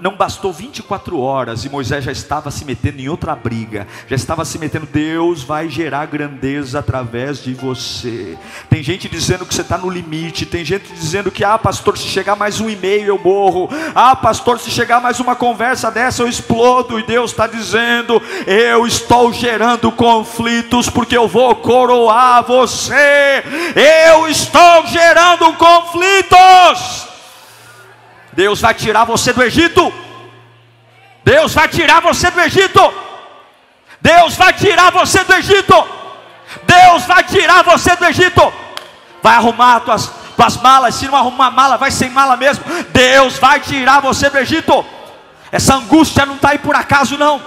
Não 0.00 0.14
bastou 0.14 0.52
24 0.52 1.18
horas 1.18 1.64
e 1.64 1.68
Moisés 1.68 2.04
já 2.04 2.12
estava 2.12 2.48
se 2.52 2.64
metendo 2.64 3.00
em 3.00 3.08
outra 3.08 3.34
briga, 3.34 3.88
já 4.06 4.14
estava 4.14 4.44
se 4.44 4.56
metendo. 4.56 4.86
Deus 4.86 5.42
vai 5.42 5.68
gerar 5.68 6.06
grandeza 6.06 6.78
através 6.78 7.42
de 7.42 7.52
você. 7.52 8.38
Tem 8.70 8.80
gente 8.84 9.08
dizendo 9.08 9.44
que 9.44 9.52
você 9.52 9.62
está 9.62 9.76
no 9.76 9.90
limite, 9.90 10.46
tem 10.46 10.64
gente 10.64 10.92
dizendo 10.92 11.32
que, 11.32 11.42
ah, 11.42 11.58
pastor, 11.58 11.98
se 11.98 12.06
chegar 12.06 12.36
mais 12.36 12.60
um 12.60 12.70
e-mail 12.70 13.06
eu 13.06 13.18
morro, 13.18 13.68
ah, 13.92 14.14
pastor, 14.14 14.60
se 14.60 14.70
chegar 14.70 15.00
mais 15.00 15.18
uma 15.18 15.34
conversa 15.34 15.90
dessa 15.90 16.22
eu 16.22 16.28
explodo. 16.28 17.00
E 17.00 17.02
Deus 17.02 17.32
está 17.32 17.48
dizendo: 17.48 18.22
eu 18.46 18.86
estou 18.86 19.32
gerando 19.32 19.90
conflitos 19.90 20.88
porque 21.02 21.16
eu 21.16 21.26
vou 21.26 21.56
coroar 21.56 22.44
você, 22.44 23.42
eu 24.06 24.28
estou 24.28 24.86
gerando 24.86 25.52
conflitos. 25.54 27.08
Deus 28.32 28.60
vai 28.60 28.72
tirar 28.72 29.04
você 29.04 29.32
do 29.32 29.42
Egito. 29.42 29.92
Deus 31.24 31.52
vai 31.54 31.66
tirar 31.66 32.00
você 32.00 32.30
do 32.30 32.40
Egito. 32.40 32.94
Deus 34.00 34.36
vai 34.36 34.52
tirar 34.52 34.92
você 34.92 35.24
do 35.24 35.34
Egito. 35.34 35.74
Deus 36.62 37.02
vai 37.02 37.24
tirar 37.24 37.64
você 37.64 37.96
do 37.96 38.04
Egito. 38.04 38.52
Vai 39.20 39.34
arrumar 39.34 39.80
tuas, 39.80 40.06
tuas 40.36 40.56
malas. 40.58 40.94
Se 40.94 41.08
não 41.08 41.16
arrumar 41.16 41.50
mala, 41.50 41.76
vai 41.76 41.90
sem 41.90 42.10
mala 42.10 42.36
mesmo. 42.36 42.62
Deus 42.90 43.38
vai 43.38 43.58
tirar 43.58 43.98
você 44.00 44.30
do 44.30 44.38
Egito. 44.38 44.86
Essa 45.50 45.74
angústia 45.74 46.24
não 46.24 46.36
está 46.36 46.50
aí 46.50 46.58
por 46.60 46.76
acaso, 46.76 47.18
não. 47.18 47.42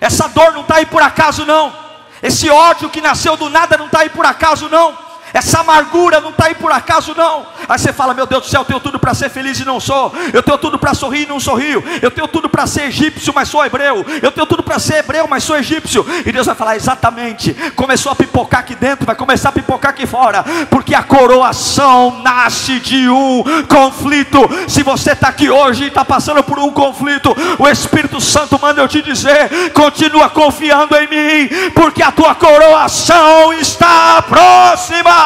Essa 0.00 0.30
dor 0.30 0.54
não 0.54 0.62
está 0.62 0.76
aí 0.76 0.86
por 0.86 1.02
acaso, 1.02 1.44
não. 1.44 1.85
Esse 2.22 2.48
ódio 2.50 2.90
que 2.90 3.00
nasceu 3.00 3.36
do 3.36 3.48
nada 3.48 3.76
não 3.76 3.86
está 3.86 4.00
aí 4.00 4.08
por 4.08 4.24
acaso, 4.24 4.68
não. 4.68 5.05
Essa 5.36 5.60
amargura 5.60 6.18
não 6.18 6.30
está 6.30 6.46
aí 6.46 6.54
por 6.54 6.72
acaso, 6.72 7.14
não. 7.14 7.46
Aí 7.68 7.78
você 7.78 7.92
fala: 7.92 8.14
Meu 8.14 8.26
Deus 8.26 8.44
do 8.44 8.48
céu, 8.48 8.62
eu 8.62 8.64
tenho 8.64 8.80
tudo 8.80 8.98
para 8.98 9.12
ser 9.12 9.28
feliz 9.28 9.60
e 9.60 9.66
não 9.66 9.78
sou. 9.78 10.10
Eu 10.32 10.42
tenho 10.42 10.56
tudo 10.56 10.78
para 10.78 10.94
sorrir 10.94 11.24
e 11.24 11.26
não 11.26 11.38
sorrio. 11.38 11.84
Eu 12.00 12.10
tenho 12.10 12.26
tudo 12.26 12.48
para 12.48 12.66
ser 12.66 12.84
egípcio, 12.84 13.34
mas 13.34 13.46
sou 13.50 13.62
hebreu. 13.62 14.02
Eu 14.22 14.32
tenho 14.32 14.46
tudo 14.46 14.62
para 14.62 14.78
ser 14.78 15.00
hebreu, 15.00 15.28
mas 15.28 15.44
sou 15.44 15.54
egípcio. 15.58 16.06
E 16.24 16.32
Deus 16.32 16.46
vai 16.46 16.54
falar: 16.54 16.76
Exatamente. 16.76 17.52
Começou 17.76 18.10
a 18.12 18.16
pipocar 18.16 18.60
aqui 18.60 18.74
dentro, 18.74 19.04
vai 19.04 19.14
começar 19.14 19.50
a 19.50 19.52
pipocar 19.52 19.90
aqui 19.90 20.06
fora. 20.06 20.42
Porque 20.70 20.94
a 20.94 21.02
coroação 21.02 22.22
nasce 22.22 22.80
de 22.80 23.06
um 23.10 23.44
conflito. 23.68 24.38
Se 24.66 24.82
você 24.82 25.12
está 25.12 25.28
aqui 25.28 25.50
hoje 25.50 25.84
e 25.84 25.88
está 25.88 26.02
passando 26.02 26.42
por 26.42 26.58
um 26.58 26.70
conflito, 26.70 27.36
o 27.58 27.68
Espírito 27.68 28.22
Santo 28.22 28.58
manda 28.58 28.80
eu 28.80 28.88
te 28.88 29.02
dizer: 29.02 29.70
Continua 29.74 30.30
confiando 30.30 30.96
em 30.96 31.08
mim, 31.08 31.70
porque 31.74 32.02
a 32.02 32.10
tua 32.10 32.34
coroação 32.34 33.52
está 33.52 34.22
próxima. 34.22 35.25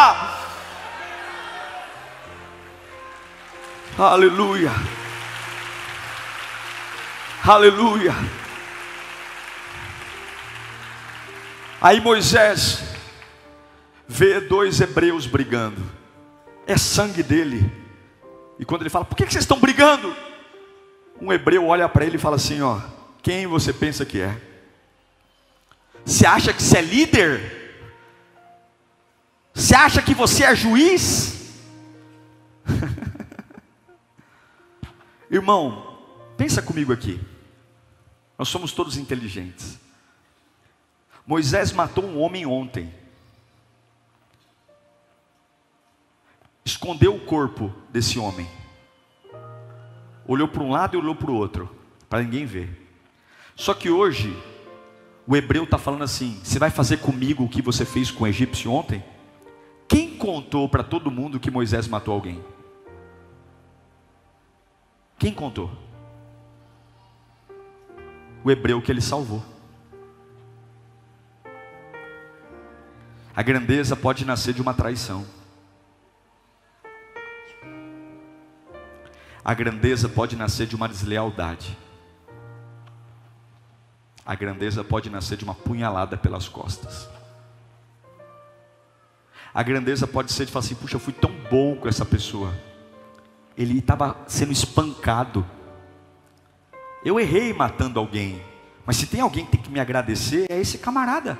Aleluia. 3.99 4.71
Aleluia. 7.45 8.15
Aí 11.81 12.01
Moisés 12.01 12.83
vê 14.09 14.41
dois 14.41 14.81
hebreus 14.81 15.27
brigando. 15.27 15.83
É 16.67 16.79
sangue 16.79 17.23
dele. 17.23 17.71
E 18.59 18.65
quando 18.65 18.83
ele 18.83 18.91
fala: 18.91 19.05
"Por 19.05 19.17
que 19.17 19.25
vocês 19.25 19.45
estão 19.45 19.61
brigando?" 19.61 20.17
Um 21.21 21.31
hebreu 21.31 21.67
olha 21.67 21.87
para 21.89 22.07
ele 22.07 22.17
e 22.17 22.21
fala 22.21 22.37
assim, 22.37 22.63
ó: 22.63 22.81
"Quem 23.23 23.47
você 23.47 23.71
pensa 23.71 24.07
que 24.07 24.23
é? 24.23 24.35
Você 26.07 26.27
acha 26.27 26.55
que 26.55 26.63
você 26.63 26.79
é 26.79 26.83
líder?" 26.83 27.60
Você 29.55 29.75
acha 29.75 30.03
que 30.03 30.15
você 30.15 30.45
é 30.45 30.55
juiz? 30.55 31.53
Irmão, 35.31 35.99
pensa 36.37 36.63
comigo 36.63 36.93
aqui. 36.93 37.21
Nós 38.39 38.49
somos 38.49 38.73
todos 38.73 38.97
inteligentes. 38.97 39.79
Moisés 41.27 41.73
matou 41.73 42.05
um 42.05 42.19
homem 42.19 42.47
ontem. 42.47 42.93
Escondeu 46.65 47.15
o 47.15 47.21
corpo 47.21 47.73
desse 47.91 48.19
homem. 48.19 48.49
Olhou 50.27 50.49
para 50.49 50.63
um 50.63 50.71
lado 50.71 50.97
e 50.97 50.99
olhou 50.99 51.15
para 51.15 51.31
o 51.31 51.35
outro, 51.35 51.69
para 52.09 52.23
ninguém 52.23 52.47
ver. 52.47 52.89
Só 53.55 53.75
que 53.75 53.91
hoje, 53.91 54.35
o 55.27 55.37
hebreu 55.37 55.65
está 55.65 55.77
falando 55.77 56.05
assim: 56.05 56.41
Você 56.43 56.59
vai 56.59 56.71
fazer 56.71 56.99
comigo 56.99 57.45
o 57.45 57.49
que 57.49 57.61
você 57.61 57.85
fez 57.85 58.11
com 58.11 58.25
o 58.25 58.27
egípcio 58.27 58.73
ontem? 58.73 59.05
Quem 59.91 60.17
contou 60.17 60.69
para 60.69 60.85
todo 60.85 61.11
mundo 61.11 61.41
que 61.41 61.51
Moisés 61.51 61.89
matou 61.89 62.15
alguém? 62.15 62.41
Quem 65.19 65.35
contou? 65.35 65.69
O 68.45 68.51
hebreu 68.53 68.81
que 68.81 68.93
ele 68.93 69.01
salvou. 69.01 69.43
A 73.35 73.43
grandeza 73.43 73.97
pode 73.97 74.25
nascer 74.25 74.55
de 74.55 74.63
uma 74.63 74.73
traição. 74.73 75.27
A 79.45 79.53
grandeza 79.55 80.09
pode 80.09 80.37
nascer 80.37 80.69
de 80.69 80.77
uma 80.77 80.89
deslealdade. 80.89 81.77
A 84.25 84.37
grandeza 84.37 84.85
pode 84.85 85.11
nascer 85.11 85.37
de 85.37 85.43
uma 85.43 85.55
punhalada 85.57 86.17
pelas 86.17 86.49
costas. 86.49 87.09
A 89.53 89.63
grandeza 89.63 90.07
pode 90.07 90.33
ser 90.33 90.47
de 90.47 90.53
falar 90.53 90.65
assim: 90.65 90.75
puxa, 90.75 90.97
eu 90.97 91.01
fui 91.01 91.13
tão 91.13 91.31
bom 91.51 91.77
com 91.77 91.89
essa 91.89 92.05
pessoa. 92.05 92.55
Ele 93.57 93.79
estava 93.79 94.17
sendo 94.27 94.53
espancado. 94.53 95.45
Eu 97.05 97.19
errei 97.19 97.53
matando 97.53 97.99
alguém. 97.99 98.43
Mas 98.87 98.97
se 98.97 99.07
tem 99.07 99.21
alguém 99.21 99.45
que 99.45 99.53
tem 99.53 99.63
que 99.63 99.71
me 99.71 99.81
agradecer, 99.81 100.47
é 100.51 100.61
esse 100.61 100.79
camarada. 100.79 101.39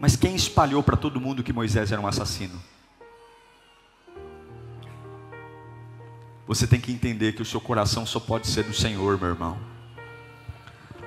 Mas 0.00 0.16
quem 0.16 0.34
espalhou 0.34 0.82
para 0.82 0.96
todo 0.96 1.20
mundo 1.20 1.42
que 1.42 1.52
Moisés 1.52 1.92
era 1.92 2.00
um 2.00 2.06
assassino? 2.06 2.60
Você 6.46 6.66
tem 6.66 6.80
que 6.80 6.92
entender 6.92 7.32
que 7.32 7.42
o 7.42 7.44
seu 7.44 7.60
coração 7.60 8.04
só 8.04 8.18
pode 8.18 8.46
ser 8.48 8.64
do 8.64 8.74
Senhor, 8.74 9.18
meu 9.18 9.30
irmão. 9.30 9.71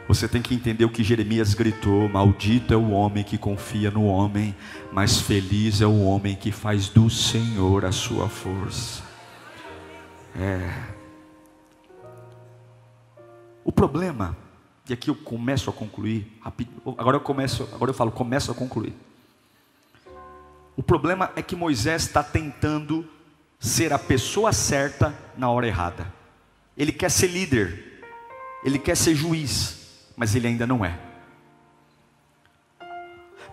Você 0.07 0.27
tem 0.27 0.41
que 0.41 0.53
entender 0.53 0.85
o 0.85 0.89
que 0.89 1.03
Jeremias 1.03 1.53
gritou: 1.53 2.07
Maldito 2.07 2.73
é 2.73 2.77
o 2.77 2.91
homem 2.91 3.23
que 3.23 3.37
confia 3.37 3.89
no 3.89 4.05
homem, 4.05 4.55
mas 4.91 5.19
feliz 5.19 5.81
é 5.81 5.87
o 5.87 6.03
homem 6.03 6.35
que 6.35 6.51
faz 6.51 6.89
do 6.89 7.09
Senhor 7.09 7.85
a 7.85 7.91
sua 7.91 8.29
força. 8.29 9.03
É. 10.39 10.95
O 13.63 13.71
problema, 13.71 14.37
e 14.87 14.93
aqui 14.93 15.09
eu 15.09 15.15
começo 15.15 15.71
a 15.71 15.73
concluir, 15.73 16.31
agora 16.97 17.17
eu 17.17 17.21
começo, 17.21 17.67
agora 17.73 17.89
eu 17.89 17.95
falo, 17.95 18.11
começo 18.11 18.51
a 18.51 18.53
concluir. 18.53 18.93
O 20.77 20.83
problema 20.83 21.31
é 21.35 21.41
que 21.41 21.55
Moisés 21.55 22.03
está 22.03 22.21
tentando 22.21 23.09
ser 23.59 23.91
a 23.91 23.97
pessoa 23.97 24.53
certa 24.53 25.17
na 25.35 25.49
hora 25.49 25.65
errada. 25.65 26.13
Ele 26.77 26.91
quer 26.91 27.09
ser 27.09 27.27
líder, 27.27 28.03
ele 28.63 28.77
quer 28.77 28.95
ser 28.95 29.15
juiz, 29.15 29.85
mas 30.15 30.36
ele 30.36 30.47
ainda 30.47 30.65
não 30.65 30.84
é. 30.84 30.97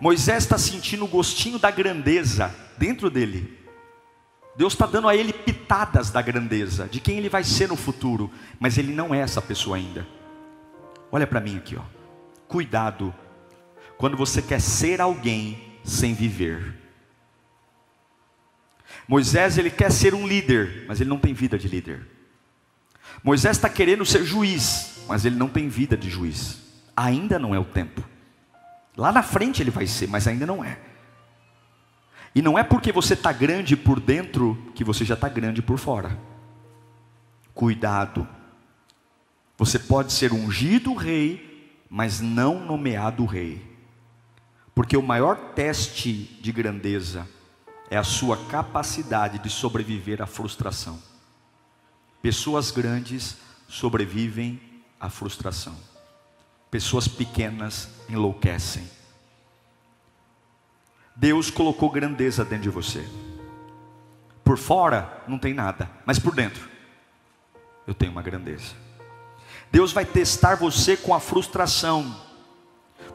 Moisés 0.01 0.45
está 0.45 0.59
sentindo 0.59 1.05
o 1.05 1.09
gostinho 1.09 1.59
da 1.59 1.71
grandeza 1.71 2.55
dentro 2.77 3.09
dele. 3.09 3.59
Deus 4.57 4.73
está 4.73 4.87
dando 4.87 5.09
a 5.09 5.17
ele 5.17 5.33
pitadas 5.33 6.11
da 6.11 6.21
grandeza, 6.21 6.87
de 6.87 7.01
quem 7.01 7.19
ele 7.19 7.29
vai 7.29 7.45
ser 7.45 7.69
no 7.69 7.77
futuro, 7.77 8.31
mas 8.59 8.77
ele 8.77 8.93
não 8.93 9.15
é 9.15 9.21
essa 9.21 9.41
pessoa 9.41 9.77
ainda. 9.77 10.07
Olha 11.11 11.27
para 11.27 11.41
mim 11.41 11.57
aqui, 11.57 11.77
ó. 11.77 11.83
Cuidado 12.49 13.15
quando 13.97 14.17
você 14.17 14.43
quer 14.43 14.61
ser 14.61 15.01
alguém 15.01 15.79
sem 15.85 16.15
viver. 16.15 16.77
Moisés 19.07 19.59
ele 19.59 19.71
quer 19.71 19.91
ser 19.91 20.15
um 20.15 20.27
líder, 20.27 20.85
mas 20.87 21.01
ele 21.01 21.11
não 21.11 21.19
tem 21.19 21.33
vida 21.33 21.59
de 21.59 21.69
líder. 21.69 22.07
Moisés 23.23 23.57
está 23.57 23.69
querendo 23.69 24.05
ser 24.05 24.25
juiz, 24.25 24.92
mas 25.13 25.27
ele 25.27 25.37
não 25.37 25.47
tem 25.51 25.69
vida 25.69 25.95
de 25.95 26.09
juiz. 26.09 26.59
Ainda 26.97 27.39
não 27.39 27.55
é 27.55 27.59
o 27.59 27.67
tempo. 27.67 28.03
Lá 28.97 29.13
na 29.13 29.23
frente 29.23 29.63
ele 29.63 29.71
vai 29.71 29.87
ser, 29.87 30.09
mas 30.09 30.27
ainda 30.27 30.47
não 30.47 30.65
é. 30.65 30.81
E 32.35 32.41
não 32.41 32.59
é 32.59 32.63
porque 32.63 32.91
você 32.91 33.13
está 33.13 33.31
grande 33.31 33.77
por 33.77 34.01
dentro 34.01 34.73
que 34.75 34.83
você 34.83 35.05
já 35.05 35.13
está 35.13 35.29
grande 35.29 35.61
por 35.61 35.77
fora. 35.77 36.19
Cuidado. 37.53 38.27
Você 39.59 39.79
pode 39.79 40.15
ser 40.15 40.33
ungido 40.33 40.95
rei, 40.95 41.77
mas 41.91 42.23
não 42.23 42.65
nomeado 42.65 43.27
rei. 43.27 43.63
Porque 44.75 44.97
o 44.97 45.03
maior 45.03 45.53
teste 45.53 46.39
de 46.41 46.51
grandeza 46.51 47.29
é 47.91 47.99
a 47.99 48.03
sua 48.03 48.47
capacidade 48.47 49.41
de 49.41 49.51
sobreviver 49.51 50.23
à 50.23 50.27
frustração. 50.27 50.99
Pessoas 52.23 52.71
grandes 52.71 53.37
sobrevivem 53.69 54.72
à 55.03 55.11
frustração. 55.11 55.77
Pessoas 56.71 57.09
pequenas 57.09 57.89
enlouquecem. 58.09 58.89
Deus 61.17 61.51
colocou 61.51 61.91
grandeza 61.91 62.45
dentro 62.45 62.63
de 62.63 62.71
você. 62.71 63.07
Por 64.45 64.57
fora 64.57 65.23
não 65.27 65.39
tem 65.39 65.53
nada, 65.53 65.91
mas 66.07 66.19
por 66.19 66.35
dentro 66.35 66.71
eu 67.87 67.93
tenho 67.93 68.13
uma 68.13 68.23
grandeza. 68.23 68.75
Deus 69.71 69.93
vai 69.93 70.05
testar 70.05 70.55
você 70.55 70.97
com 70.97 71.15
a 71.15 71.21
frustração, 71.21 72.15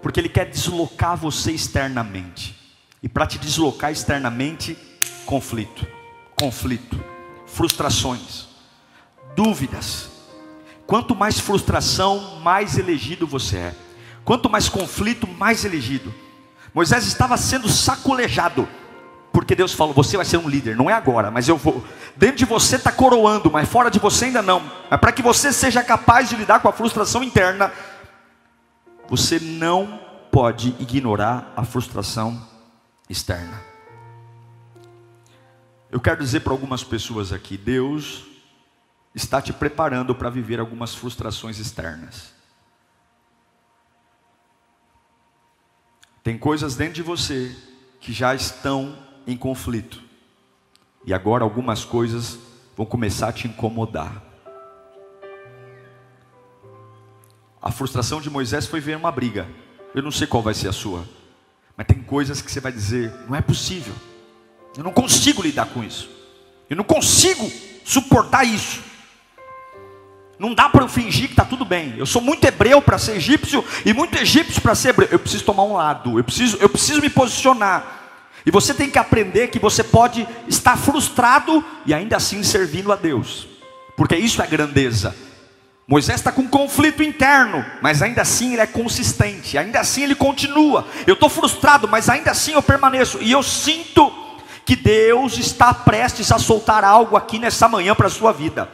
porque 0.02 0.20
Ele 0.20 0.30
quer 0.30 0.50
deslocar 0.50 1.16
você 1.16 1.52
externamente. 1.52 2.56
E 3.02 3.08
para 3.08 3.28
te 3.28 3.38
deslocar 3.38 3.92
externamente, 3.92 4.78
conflito, 5.26 5.88
conflito, 6.36 7.02
frustrações, 7.46 8.48
dúvidas. 9.36 10.17
Quanto 10.88 11.14
mais 11.14 11.38
frustração, 11.38 12.40
mais 12.42 12.78
elegido 12.78 13.28
você 13.28 13.58
é. 13.58 13.76
Quanto 14.24 14.50
mais 14.50 14.70
conflito, 14.70 15.28
mais 15.28 15.66
elegido. 15.66 16.14
Moisés 16.74 17.06
estava 17.06 17.36
sendo 17.36 17.68
sacolejado, 17.68 18.68
porque 19.34 19.54
Deus 19.54 19.74
falou: 19.74 19.94
Você 19.94 20.16
vai 20.16 20.26
ser 20.26 20.38
um 20.38 20.48
líder, 20.48 20.78
não 20.78 20.90
é 20.90 20.94
agora, 20.94 21.30
mas 21.30 21.50
eu 21.50 21.58
vou. 21.58 21.84
Dentro 22.16 22.38
de 22.38 22.46
você 22.46 22.78
está 22.78 22.92
coroando, 22.92 23.52
mas 23.52 23.68
fora 23.68 23.92
de 23.92 24.00
você 24.00 24.26
ainda 24.26 24.42
não. 24.42 24.64
Mas 24.90 25.00
para 25.00 25.12
que 25.12 25.22
você 25.22 25.52
seja 25.52 25.84
capaz 25.84 26.30
de 26.30 26.38
lidar 26.38 26.62
com 26.62 26.70
a 26.70 26.74
frustração 26.74 27.22
interna, 27.22 27.72
você 29.10 29.40
não 29.40 30.00
pode 30.32 30.74
ignorar 30.80 31.52
a 31.56 31.66
frustração 31.66 32.42
externa. 33.10 33.62
Eu 35.92 36.00
quero 36.00 36.24
dizer 36.24 36.40
para 36.42 36.54
algumas 36.54 36.84
pessoas 36.84 37.34
aqui: 37.34 37.58
Deus 37.58 38.37
está 39.14 39.42
te 39.42 39.52
preparando 39.52 40.14
para 40.14 40.30
viver 40.30 40.60
algumas 40.60 40.94
frustrações 40.94 41.60
externas. 41.60 42.34
Tem 46.24 46.38
coisas 46.38 46.76
dentro 46.76 46.96
de 46.96 47.04
você 47.04 47.56
que 48.00 48.12
já 48.12 48.36
estão 48.36 48.98
em 49.26 49.38
conflito, 49.38 50.04
e 51.06 51.14
agora 51.14 51.44
algumas 51.44 51.86
coisas 51.86 52.38
vão 52.76 52.86
começar 52.86 53.30
a 53.30 53.34
te 53.34 53.48
incomodar. 53.48 54.22
A 57.62 57.72
frustração 57.72 58.22
de 58.22 58.30
Moisés 58.30 58.66
foi 58.66 58.80
ver 58.80 58.96
uma 58.96 59.12
briga. 59.12 59.48
Eu 59.94 60.02
não 60.02 60.12
sei 60.12 60.28
qual 60.28 60.44
vai 60.44 60.54
ser 60.54 60.70
a 60.70 60.74
sua. 60.74 61.08
Mas 61.76 61.88
tem 61.88 62.02
coisas 62.02 62.42
que 62.42 62.52
você 62.52 62.60
vai 62.60 62.72
dizer: 62.72 63.14
não 63.28 63.36
é 63.36 63.42
possível. 63.42 63.94
Eu 64.78 64.84
não 64.84 64.94
consigo 64.94 65.42
lidar 65.42 65.68
com 65.68 65.84
isso. 65.84 66.10
Eu 66.70 66.78
não 66.78 66.84
consigo 66.84 67.50
suportar 67.84 68.44
isso. 68.44 68.84
Não 70.40 70.54
dá 70.54 70.70
para 70.70 70.84
eu 70.84 70.88
fingir 70.88 71.28
que 71.28 71.34
está 71.34 71.44
tudo 71.44 71.66
bem. 71.66 71.96
Eu 71.98 72.06
sou 72.06 72.22
muito 72.22 72.46
hebreu 72.46 72.82
para 72.82 72.98
ser 72.98 73.14
egípcio 73.14 73.64
e 73.86 73.94
muito 73.94 74.18
egípcio 74.18 74.62
para 74.62 74.76
ser 74.76 74.90
hebreu. 74.90 75.08
Eu 75.12 75.20
preciso 75.20 75.44
tomar 75.44 75.64
um 75.64 75.74
lado. 75.74 76.20
Eu 76.20 76.24
preciso, 76.24 76.58
eu 76.58 76.70
preciso 76.70 77.02
me 77.02 77.10
posicionar. 77.10 77.98
E 78.46 78.52
você 78.52 78.74
tem 78.74 78.90
que 78.90 79.00
aprender 79.00 79.48
que 79.48 79.60
você 79.60 79.84
pode 79.84 80.28
estar 80.48 80.78
frustrado 80.78 81.64
e 81.86 81.94
ainda 81.94 82.18
assim 82.18 82.44
servindo 82.44 82.92
a 82.92 82.96
Deus. 82.96 83.48
Porque 83.96 84.16
isso 84.16 84.42
é 84.42 84.48
grandeza. 84.48 85.16
Moisés 85.88 86.20
está 86.20 86.34
com 86.34 86.42
um 86.42 86.48
conflito 86.48 87.02
interno, 87.02 87.66
mas 87.82 88.02
ainda 88.02 88.22
assim 88.22 88.54
ele 88.54 88.62
é 88.62 88.68
consistente, 88.68 89.58
ainda 89.58 89.80
assim 89.80 90.04
ele 90.04 90.16
continua. 90.16 90.86
Eu 91.08 91.14
estou 91.14 91.30
frustrado, 91.30 91.88
mas 91.88 92.10
ainda 92.10 92.32
assim 92.32 92.52
eu 92.52 92.62
permaneço, 92.62 93.20
e 93.22 93.32
eu 93.32 93.42
sinto 93.42 94.12
que 94.66 94.76
Deus 94.76 95.38
está 95.38 95.74
prestes 95.74 96.30
a 96.30 96.38
soltar 96.38 96.84
algo 96.84 97.16
aqui 97.16 97.40
nessa 97.40 97.70
manhã 97.70 97.96
para 97.96 98.08
a 98.08 98.10
sua 98.10 98.34
vida. 98.34 98.70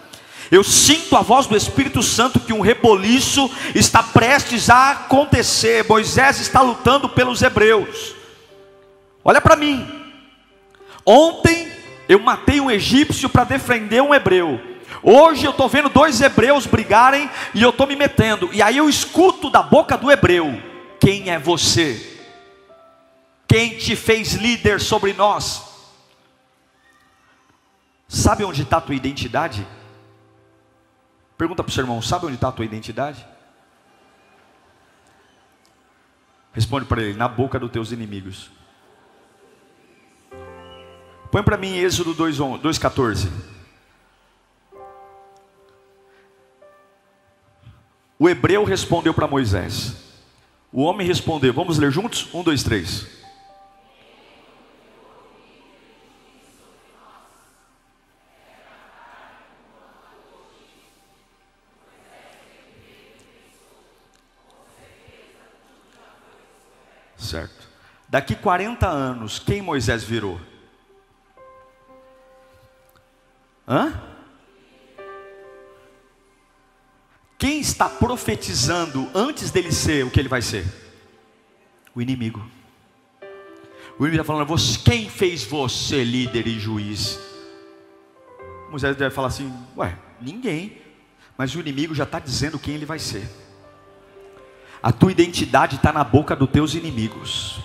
Eu 0.51 0.63
sinto 0.63 1.15
a 1.15 1.21
voz 1.21 1.47
do 1.47 1.55
Espírito 1.55 2.03
Santo 2.03 2.39
que 2.39 2.53
um 2.53 2.61
reboliço 2.61 3.49
está 3.73 4.03
prestes 4.03 4.69
a 4.69 4.91
acontecer. 4.91 5.85
Moisés 5.87 6.39
está 6.39 6.61
lutando 6.61 7.09
pelos 7.09 7.41
hebreus. 7.41 8.15
Olha 9.23 9.41
para 9.41 9.55
mim. 9.55 9.87
Ontem 11.05 11.71
eu 12.07 12.19
matei 12.19 12.59
um 12.59 12.69
egípcio 12.69 13.29
para 13.29 13.43
defender 13.43 14.01
um 14.01 14.13
hebreu. 14.13 14.59
Hoje 15.01 15.45
eu 15.45 15.51
estou 15.51 15.67
vendo 15.67 15.89
dois 15.89 16.21
hebreus 16.21 16.65
brigarem 16.65 17.29
e 17.53 17.61
eu 17.61 17.71
estou 17.71 17.87
me 17.87 17.95
metendo. 17.95 18.49
E 18.53 18.61
aí 18.61 18.77
eu 18.77 18.87
escuto 18.87 19.49
da 19.49 19.61
boca 19.61 19.97
do 19.97 20.11
hebreu: 20.11 20.61
Quem 20.99 21.29
é 21.29 21.39
você? 21.39 22.11
Quem 23.47 23.77
te 23.77 23.95
fez 23.95 24.33
líder 24.33 24.79
sobre 24.79 25.13
nós? 25.13 25.61
Sabe 28.07 28.43
onde 28.43 28.61
está 28.61 28.77
a 28.77 28.81
tua 28.81 28.95
identidade? 28.95 29.65
Pergunta 31.43 31.61
para 31.61 31.69
o 31.69 31.73
seu 31.73 31.83
irmão: 31.83 32.01
Sabe 32.01 32.25
onde 32.25 32.35
está 32.35 32.47
a 32.47 32.51
tua 32.53 32.63
identidade? 32.63 33.27
Responde 36.53 36.85
para 36.85 37.01
ele: 37.01 37.17
Na 37.17 37.27
boca 37.27 37.59
dos 37.59 37.69
teus 37.69 37.91
inimigos. 37.91 38.49
Põe 41.29 41.43
para 41.43 41.57
mim 41.57 41.75
Êxodo 41.75 42.15
2,14. 42.15 43.29
O 48.17 48.29
hebreu 48.29 48.63
respondeu 48.63 49.13
para 49.13 49.27
Moisés. 49.27 49.97
O 50.71 50.83
homem 50.83 51.05
respondeu. 51.05 51.51
Vamos 51.51 51.77
ler 51.77 51.91
juntos? 51.91 52.33
Um, 52.33 52.41
dois, 52.41 52.63
três. 52.63 53.05
Daqui 68.13 68.35
40 68.35 68.87
anos, 68.87 69.39
quem 69.39 69.59
Moisés 69.59 70.03
virou? 70.03 70.39
Hã? 73.67 73.99
Quem 77.39 77.59
está 77.59 77.89
profetizando 77.89 79.09
antes 79.15 79.49
dele 79.49 79.71
ser 79.71 80.05
o 80.05 80.11
que 80.11 80.19
ele 80.19 80.29
vai 80.29 80.43
ser? 80.43 80.63
O 81.95 82.03
inimigo. 82.03 82.45
O 83.97 84.05
inimigo 84.05 84.21
está 84.21 84.23
falando, 84.23 84.55
quem 84.85 85.09
fez 85.09 85.43
você 85.43 86.03
líder 86.03 86.45
e 86.45 86.59
juiz? 86.59 87.19
Moisés 88.69 88.95
deve 88.95 89.15
falar 89.15 89.29
assim, 89.29 89.51
ué, 89.75 89.97
ninguém. 90.21 90.83
Mas 91.35 91.55
o 91.55 91.59
inimigo 91.59 91.95
já 91.95 92.03
está 92.03 92.19
dizendo 92.19 92.59
quem 92.59 92.75
ele 92.75 92.85
vai 92.85 92.99
ser. 92.99 93.27
A 94.83 94.91
tua 94.91 95.11
identidade 95.11 95.77
está 95.77 95.91
na 95.91 96.03
boca 96.03 96.35
dos 96.35 96.51
teus 96.51 96.75
inimigos. 96.75 97.62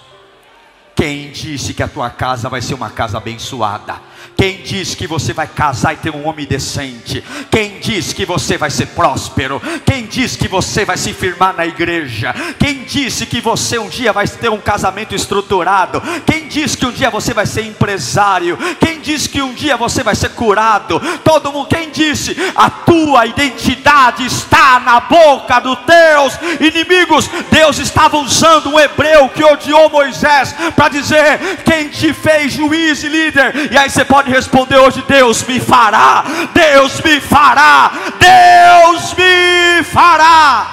Quem 0.99 1.30
disse 1.30 1.72
que 1.72 1.82
a 1.84 1.86
tua 1.86 2.11
casa 2.11 2.49
vai 2.49 2.61
ser 2.61 2.74
uma 2.74 2.90
casa 2.90 3.18
abençoada? 3.18 4.01
Quem 4.37 4.62
diz 4.62 4.95
que 4.95 5.07
você 5.07 5.33
vai 5.33 5.47
casar 5.47 5.95
e 5.95 5.97
ter 5.97 6.14
um 6.14 6.26
homem 6.26 6.47
decente? 6.47 7.24
Quem 7.51 7.81
diz 7.81 8.12
que 8.12 8.24
você 8.24 8.57
vai 8.57 8.70
ser 8.70 8.87
próspero? 8.87 9.61
Quem 9.85 10.07
diz 10.07 10.37
que 10.37 10.47
você 10.47 10.85
vai 10.85 10.97
se 10.97 11.12
firmar 11.12 11.57
na 11.57 11.66
igreja? 11.66 12.35
Quem 12.59 12.85
disse 12.85 13.26
que 13.26 13.41
você 13.41 13.79
um 13.79 13.89
dia 13.89 14.12
vai 14.12 14.29
ter 14.29 14.49
um 14.49 14.61
casamento 14.61 15.14
estruturado? 15.14 16.01
Quem 16.24 16.47
diz 16.47 16.76
que 16.76 16.87
um 16.87 16.93
dia 16.93 17.11
você 17.11 17.35
vai 17.35 17.47
ser 17.47 17.62
empresário? 17.62 18.57
Quem 18.79 19.01
diz 19.01 19.26
que 19.26 19.43
um 19.43 19.53
dia 19.53 19.76
você 19.76 20.03
vai 20.03 20.14
ser 20.14 20.31
curado? 20.31 21.01
Todo 21.24 21.53
mundo, 21.53 21.68
quem 21.68 21.91
disse? 21.91 22.37
A 22.55 22.70
tua 22.70 23.26
identidade 23.26 24.24
está 24.24 24.79
na 24.81 25.01
boca 25.01 25.59
dos 25.61 25.79
teus 25.81 26.39
inimigos. 26.61 27.29
Deus 27.51 27.79
estava 27.79 28.18
usando 28.18 28.70
um 28.70 28.79
hebreu 28.79 29.29
que 29.31 29.45
odiou 29.45 29.91
Moisés 29.91 30.55
para 30.76 30.89
dizer: 30.89 31.41
quem 31.64 31.89
te 31.89 32.12
fez 32.12 32.53
juiz 32.53 33.03
e 33.03 33.09
líder? 33.09 33.72
E 33.72 33.76
aí 33.76 33.91
você 33.91 34.05
pode 34.05 34.18
responder 34.27 34.79
hoje: 34.79 35.03
Deus 35.03 35.43
me 35.45 35.61
fará, 35.61 36.25
Deus 36.53 37.01
me 37.01 37.21
fará, 37.21 37.93
Deus 38.19 39.14
me 39.14 39.85
fará. 39.85 40.66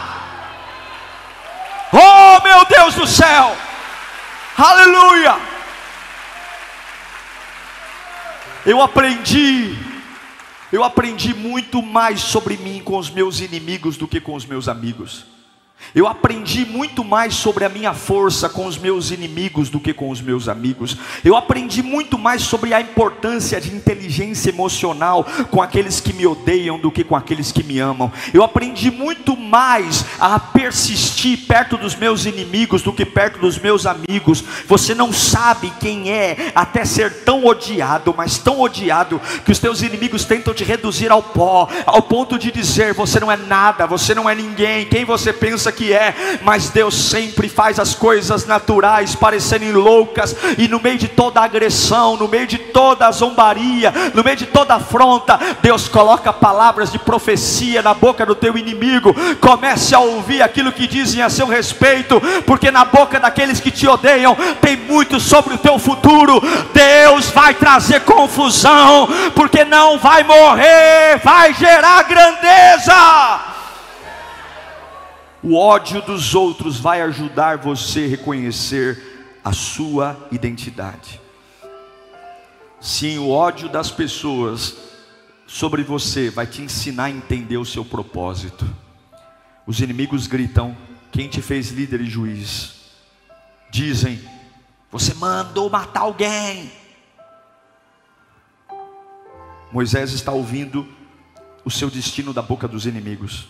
Oh 1.92 2.44
meu 2.44 2.66
Deus 2.66 2.96
do 2.96 3.08
céu, 3.08 3.56
aleluia. 4.58 5.38
Eu 8.66 8.82
aprendi, 8.82 9.78
eu 10.72 10.84
aprendi 10.84 11.34
muito 11.34 11.84
mais 11.84 12.22
sobre 12.22 12.58
mim 12.58 12.82
com 12.84 12.98
os 12.98 13.10
meus 13.12 13.40
inimigos 13.40 13.96
do 13.96 14.08
que 14.08 14.20
com 14.20 14.34
os 14.34 14.46
meus 14.46 14.68
amigos. 14.68 15.35
Eu 15.94 16.08
aprendi 16.08 16.66
muito 16.66 17.06
mais 17.06 17.36
sobre 17.36 17.64
a 17.64 17.70
minha 17.70 17.94
força 17.94 18.50
com 18.50 18.66
os 18.66 18.78
meus 18.78 19.12
inimigos 19.12 19.70
do 19.70 19.80
que 19.80 19.94
com 19.94 20.10
os 20.10 20.20
meus 20.20 20.50
amigos. 20.50 20.98
Eu 21.24 21.38
aprendi 21.38 21.82
muito 21.82 22.18
mais 22.18 22.42
sobre 22.42 22.74
a 22.74 22.82
importância 22.82 23.62
de 23.62 23.74
inteligência 23.74 24.50
emocional 24.50 25.26
com 25.50 25.62
aqueles 25.62 26.02
que 26.02 26.12
me 26.12 26.28
odeiam 26.28 26.78
do 26.78 26.92
que 26.92 27.04
com 27.04 27.16
aqueles 27.16 27.52
que 27.52 27.64
me 27.64 27.80
amam. 27.80 28.12
Eu 28.34 28.44
aprendi 28.44 28.92
muito 28.92 29.38
mais 29.38 30.04
a 30.20 30.38
persistir 30.38 31.46
perto 31.48 31.78
dos 31.78 31.96
meus 31.96 32.26
inimigos 32.26 32.82
do 32.82 32.92
que 32.92 33.06
perto 33.06 33.40
dos 33.40 33.58
meus 33.58 33.86
amigos. 33.86 34.44
Você 34.68 34.94
não 34.94 35.14
sabe 35.14 35.72
quem 35.80 36.12
é 36.12 36.52
até 36.54 36.84
ser 36.84 37.24
tão 37.24 37.46
odiado, 37.46 38.14
mas 38.18 38.38
tão 38.38 38.60
odiado 38.60 39.22
que 39.46 39.52
os 39.52 39.60
teus 39.60 39.82
inimigos 39.82 40.26
tentam 40.26 40.54
te 40.54 40.66
reduzir 40.66 41.10
ao 41.10 41.24
pó, 41.24 41.70
ao 41.86 42.02
ponto 42.02 42.38
de 42.38 42.52
dizer: 42.52 42.94
você 42.94 43.18
não 43.18 43.32
é 43.32 43.38
nada, 43.38 43.88
você 43.88 44.14
não 44.14 44.30
é 44.30 44.36
ninguém. 44.36 44.86
Quem 44.88 45.06
você 45.06 45.32
pensa 45.32 45.65
que 45.72 45.94
é, 45.94 46.40
mas 46.42 46.70
Deus 46.70 46.96
sempre 46.96 47.50
faz 47.50 47.80
as 47.80 47.94
coisas 47.94 48.46
naturais 48.46 49.16
parecerem 49.16 49.72
loucas, 49.72 50.36
e 50.58 50.68
no 50.68 50.80
meio 50.80 50.98
de 50.98 51.08
toda 51.08 51.42
agressão, 51.42 52.18
no 52.18 52.28
meio 52.28 52.48
de 52.48 52.58
toda 52.58 53.12
zombaria, 53.12 53.94
no 54.14 54.24
meio 54.24 54.38
de 54.38 54.46
toda 54.46 54.76
afronta, 54.76 55.40
Deus 55.62 55.88
coloca 55.88 56.32
palavras 56.34 56.92
de 56.92 57.00
profecia 57.00 57.82
na 57.82 57.94
boca 57.94 58.26
do 58.26 58.36
teu 58.36 58.58
inimigo. 58.58 59.16
Comece 59.40 59.96
a 59.96 60.00
ouvir 60.00 60.42
aquilo 60.42 60.72
que 60.72 60.88
dizem 60.88 61.22
a 61.22 61.30
seu 61.30 61.48
respeito, 61.48 62.22
porque 62.46 62.72
na 62.72 62.86
boca 62.86 63.20
daqueles 63.20 63.60
que 63.60 63.72
te 63.72 63.88
odeiam 63.88 64.36
tem 64.62 64.78
muito 64.78 65.20
sobre 65.20 65.54
o 65.54 65.58
teu 65.58 65.80
futuro. 65.80 66.42
Deus 66.74 67.28
vai 67.30 67.54
trazer 67.54 68.02
confusão, 68.02 69.08
porque 69.34 69.64
não 69.64 69.98
vai 69.98 70.24
morrer, 70.24 71.20
vai 71.24 71.54
gerar 71.54 72.04
grandeza. 72.04 73.55
O 75.48 75.58
ódio 75.58 76.02
dos 76.02 76.34
outros 76.34 76.80
vai 76.80 77.04
ajudar 77.04 77.60
você 77.60 78.06
a 78.06 78.08
reconhecer 78.08 79.38
a 79.44 79.54
sua 79.54 80.18
identidade. 80.32 81.22
Sim, 82.82 83.20
o 83.20 83.30
ódio 83.30 83.70
das 83.70 83.92
pessoas 83.92 84.76
sobre 85.46 85.84
você 85.84 86.32
vai 86.32 86.48
te 86.48 86.64
ensinar 86.64 87.04
a 87.04 87.12
entender 87.12 87.58
o 87.58 87.66
seu 87.66 87.86
propósito. 87.86 88.66
Os 89.68 89.80
inimigos 89.82 90.26
gritam: 90.26 90.76
Quem 91.12 91.30
te 91.30 91.44
fez 91.44 91.70
líder 91.70 92.02
e 92.02 92.10
juiz? 92.10 92.78
Dizem: 93.70 94.20
Você 94.92 95.14
mandou 95.14 95.70
matar 95.70 96.02
alguém. 96.02 96.72
Moisés 99.72 100.12
está 100.12 100.32
ouvindo 100.32 100.88
o 101.64 101.70
seu 101.70 101.92
destino 101.92 102.34
da 102.34 102.42
boca 102.42 102.68
dos 102.68 102.88
inimigos. 102.88 103.48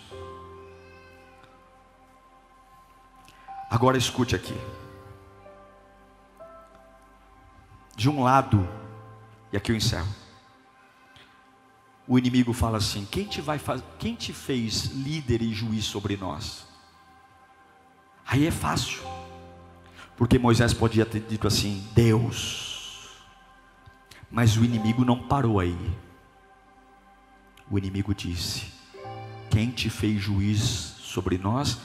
Agora 3.69 3.97
escute 3.97 4.35
aqui. 4.35 4.55
De 7.95 8.09
um 8.09 8.23
lado, 8.23 8.67
e 9.51 9.57
aqui 9.57 9.71
eu 9.71 9.75
encerro. 9.75 10.13
O 12.07 12.19
inimigo 12.19 12.53
fala 12.53 12.77
assim: 12.77 13.05
quem 13.09 13.25
te, 13.25 13.41
vai 13.41 13.57
faz... 13.57 13.81
quem 13.97 14.15
te 14.15 14.33
fez 14.33 14.85
líder 14.85 15.41
e 15.41 15.53
juiz 15.53 15.85
sobre 15.85 16.15
nós? 16.15 16.65
Aí 18.27 18.45
é 18.45 18.51
fácil, 18.51 19.01
porque 20.17 20.37
Moisés 20.37 20.73
podia 20.73 21.05
ter 21.05 21.21
dito 21.21 21.47
assim: 21.47 21.87
Deus, 21.93 23.23
mas 24.29 24.57
o 24.57 24.63
inimigo 24.63 25.03
não 25.03 25.27
parou 25.27 25.59
aí. 25.59 25.77
O 27.69 27.77
inimigo 27.77 28.13
disse: 28.13 28.71
Quem 29.49 29.71
te 29.71 29.89
fez 29.89 30.21
juiz 30.21 30.59
sobre 30.59 31.37
nós? 31.37 31.79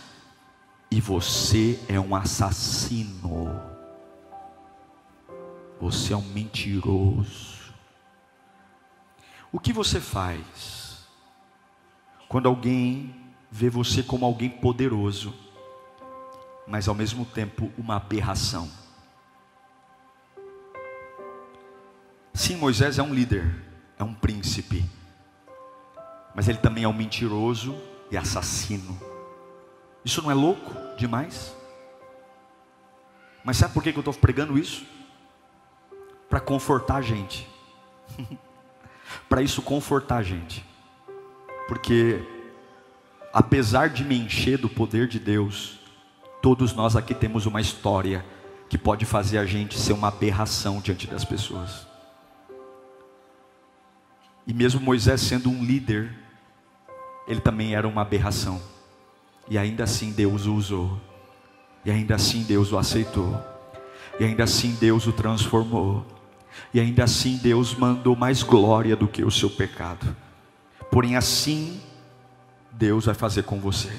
E 0.91 1.01
você 1.01 1.78
é 1.88 2.01
um 2.01 2.16
assassino, 2.16 3.62
você 5.80 6.12
é 6.12 6.16
um 6.16 6.22
mentiroso. 6.22 7.72
O 9.53 9.61
que 9.61 9.72
você 9.72 10.01
faz 10.01 11.07
quando 12.28 12.47
alguém 12.47 13.14
vê 13.51 13.70
você 13.70 14.03
como 14.03 14.24
alguém 14.24 14.51
poderoso, 14.51 15.32
mas 16.66 16.88
ao 16.88 16.95
mesmo 16.95 17.24
tempo 17.24 17.70
uma 17.78 17.97
aberração? 17.97 18.68
Sim, 22.34 22.57
Moisés 22.57 22.99
é 22.99 23.03
um 23.03 23.14
líder, 23.14 23.55
é 23.97 24.03
um 24.03 24.14
príncipe, 24.14 24.84
mas 26.34 26.49
ele 26.49 26.59
também 26.59 26.82
é 26.82 26.88
um 26.88 26.93
mentiroso 26.93 27.76
e 28.11 28.16
assassino. 28.16 29.10
Isso 30.05 30.22
não 30.22 30.30
é 30.30 30.34
louco 30.34 30.72
demais? 30.96 31.55
Mas 33.44 33.57
sabe 33.57 33.74
por 33.74 33.82
que 33.82 33.90
eu 33.90 33.98
estou 33.98 34.14
pregando 34.14 34.59
isso? 34.59 34.84
Para 36.28 36.40
confortar 36.40 36.96
a 36.96 37.03
gente. 37.03 37.48
Para 39.28 39.42
isso 39.42 39.62
confortar 39.62 40.18
a 40.18 40.22
gente. 40.22 40.64
Porque, 41.66 42.22
apesar 43.32 43.88
de 43.88 44.05
me 44.05 44.18
encher 44.18 44.59
do 44.59 44.68
poder 44.68 45.09
de 45.09 45.18
Deus, 45.18 45.80
todos 46.40 46.72
nós 46.72 46.96
aqui 46.96 47.14
temos 47.14 47.46
uma 47.46 47.61
história 47.61 48.24
que 48.68 48.78
pode 48.78 49.05
fazer 49.05 49.38
a 49.38 49.46
gente 49.46 49.78
ser 49.78 49.92
uma 49.92 50.09
aberração 50.09 50.80
diante 50.80 51.07
das 51.07 51.24
pessoas. 51.24 51.86
E 54.46 54.55
mesmo 54.55 54.80
Moisés 54.80 55.20
sendo 55.20 55.51
um 55.51 55.64
líder, 55.64 56.16
ele 57.26 57.40
também 57.40 57.74
era 57.74 57.86
uma 57.86 58.03
aberração. 58.03 58.61
E 59.51 59.59
ainda 59.59 59.82
assim 59.82 60.12
Deus 60.12 60.46
o 60.46 60.55
usou. 60.55 61.01
E 61.84 61.90
ainda 61.90 62.14
assim 62.14 62.44
Deus 62.44 62.70
o 62.70 62.78
aceitou. 62.78 63.36
E 64.20 64.24
ainda 64.24 64.44
assim 64.44 64.76
Deus 64.76 65.09
o 65.09 65.12
transformou. 65.12 66.07
E 66.72 66.78
ainda 66.78 67.03
assim 67.03 67.36
Deus 67.36 67.74
mandou 67.74 68.14
mais 68.14 68.44
glória 68.44 68.94
do 68.94 69.09
que 69.09 69.24
o 69.24 69.30
seu 69.30 69.51
pecado. 69.51 70.16
Porém, 70.90 71.16
assim 71.16 71.82
Deus 72.70 73.07
vai 73.07 73.14
fazer 73.14 73.42
com 73.42 73.61
você. 73.61 73.90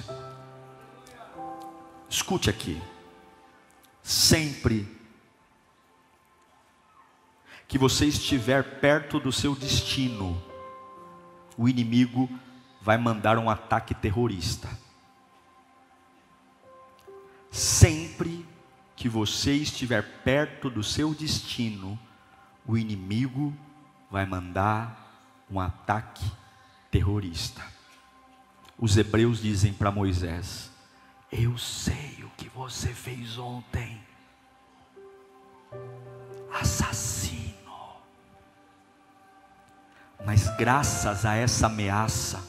Escute 2.09 2.49
aqui. 2.49 2.81
Sempre 4.01 4.87
que 7.67 7.77
você 7.77 8.05
estiver 8.05 8.79
perto 8.79 9.19
do 9.19 9.31
seu 9.31 9.55
destino, 9.55 10.41
o 11.57 11.67
inimigo 11.67 12.29
vai 12.81 12.97
mandar 12.97 13.37
um 13.37 13.49
ataque 13.49 13.93
terrorista. 13.93 14.69
Sempre 17.51 18.45
que 18.95 19.09
você 19.09 19.53
estiver 19.53 20.23
perto 20.23 20.69
do 20.69 20.81
seu 20.81 21.13
destino, 21.13 21.99
o 22.65 22.77
inimigo 22.77 23.53
vai 24.09 24.25
mandar 24.25 25.45
um 25.51 25.59
ataque 25.59 26.23
terrorista. 26.89 27.61
Os 28.77 28.95
hebreus 28.95 29.41
dizem 29.41 29.73
para 29.73 29.91
Moisés: 29.91 30.71
Eu 31.29 31.57
sei 31.57 32.23
o 32.23 32.29
que 32.37 32.47
você 32.47 32.93
fez 32.93 33.37
ontem, 33.37 34.01
assassino. 36.53 37.51
Mas 40.25 40.47
graças 40.55 41.25
a 41.25 41.35
essa 41.35 41.65
ameaça, 41.65 42.41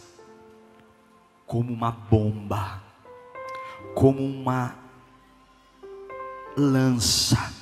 como 1.45 1.73
uma 1.73 1.91
bomba, 1.91 2.81
como 3.95 4.25
uma 4.25 4.82
lança, 6.57 7.53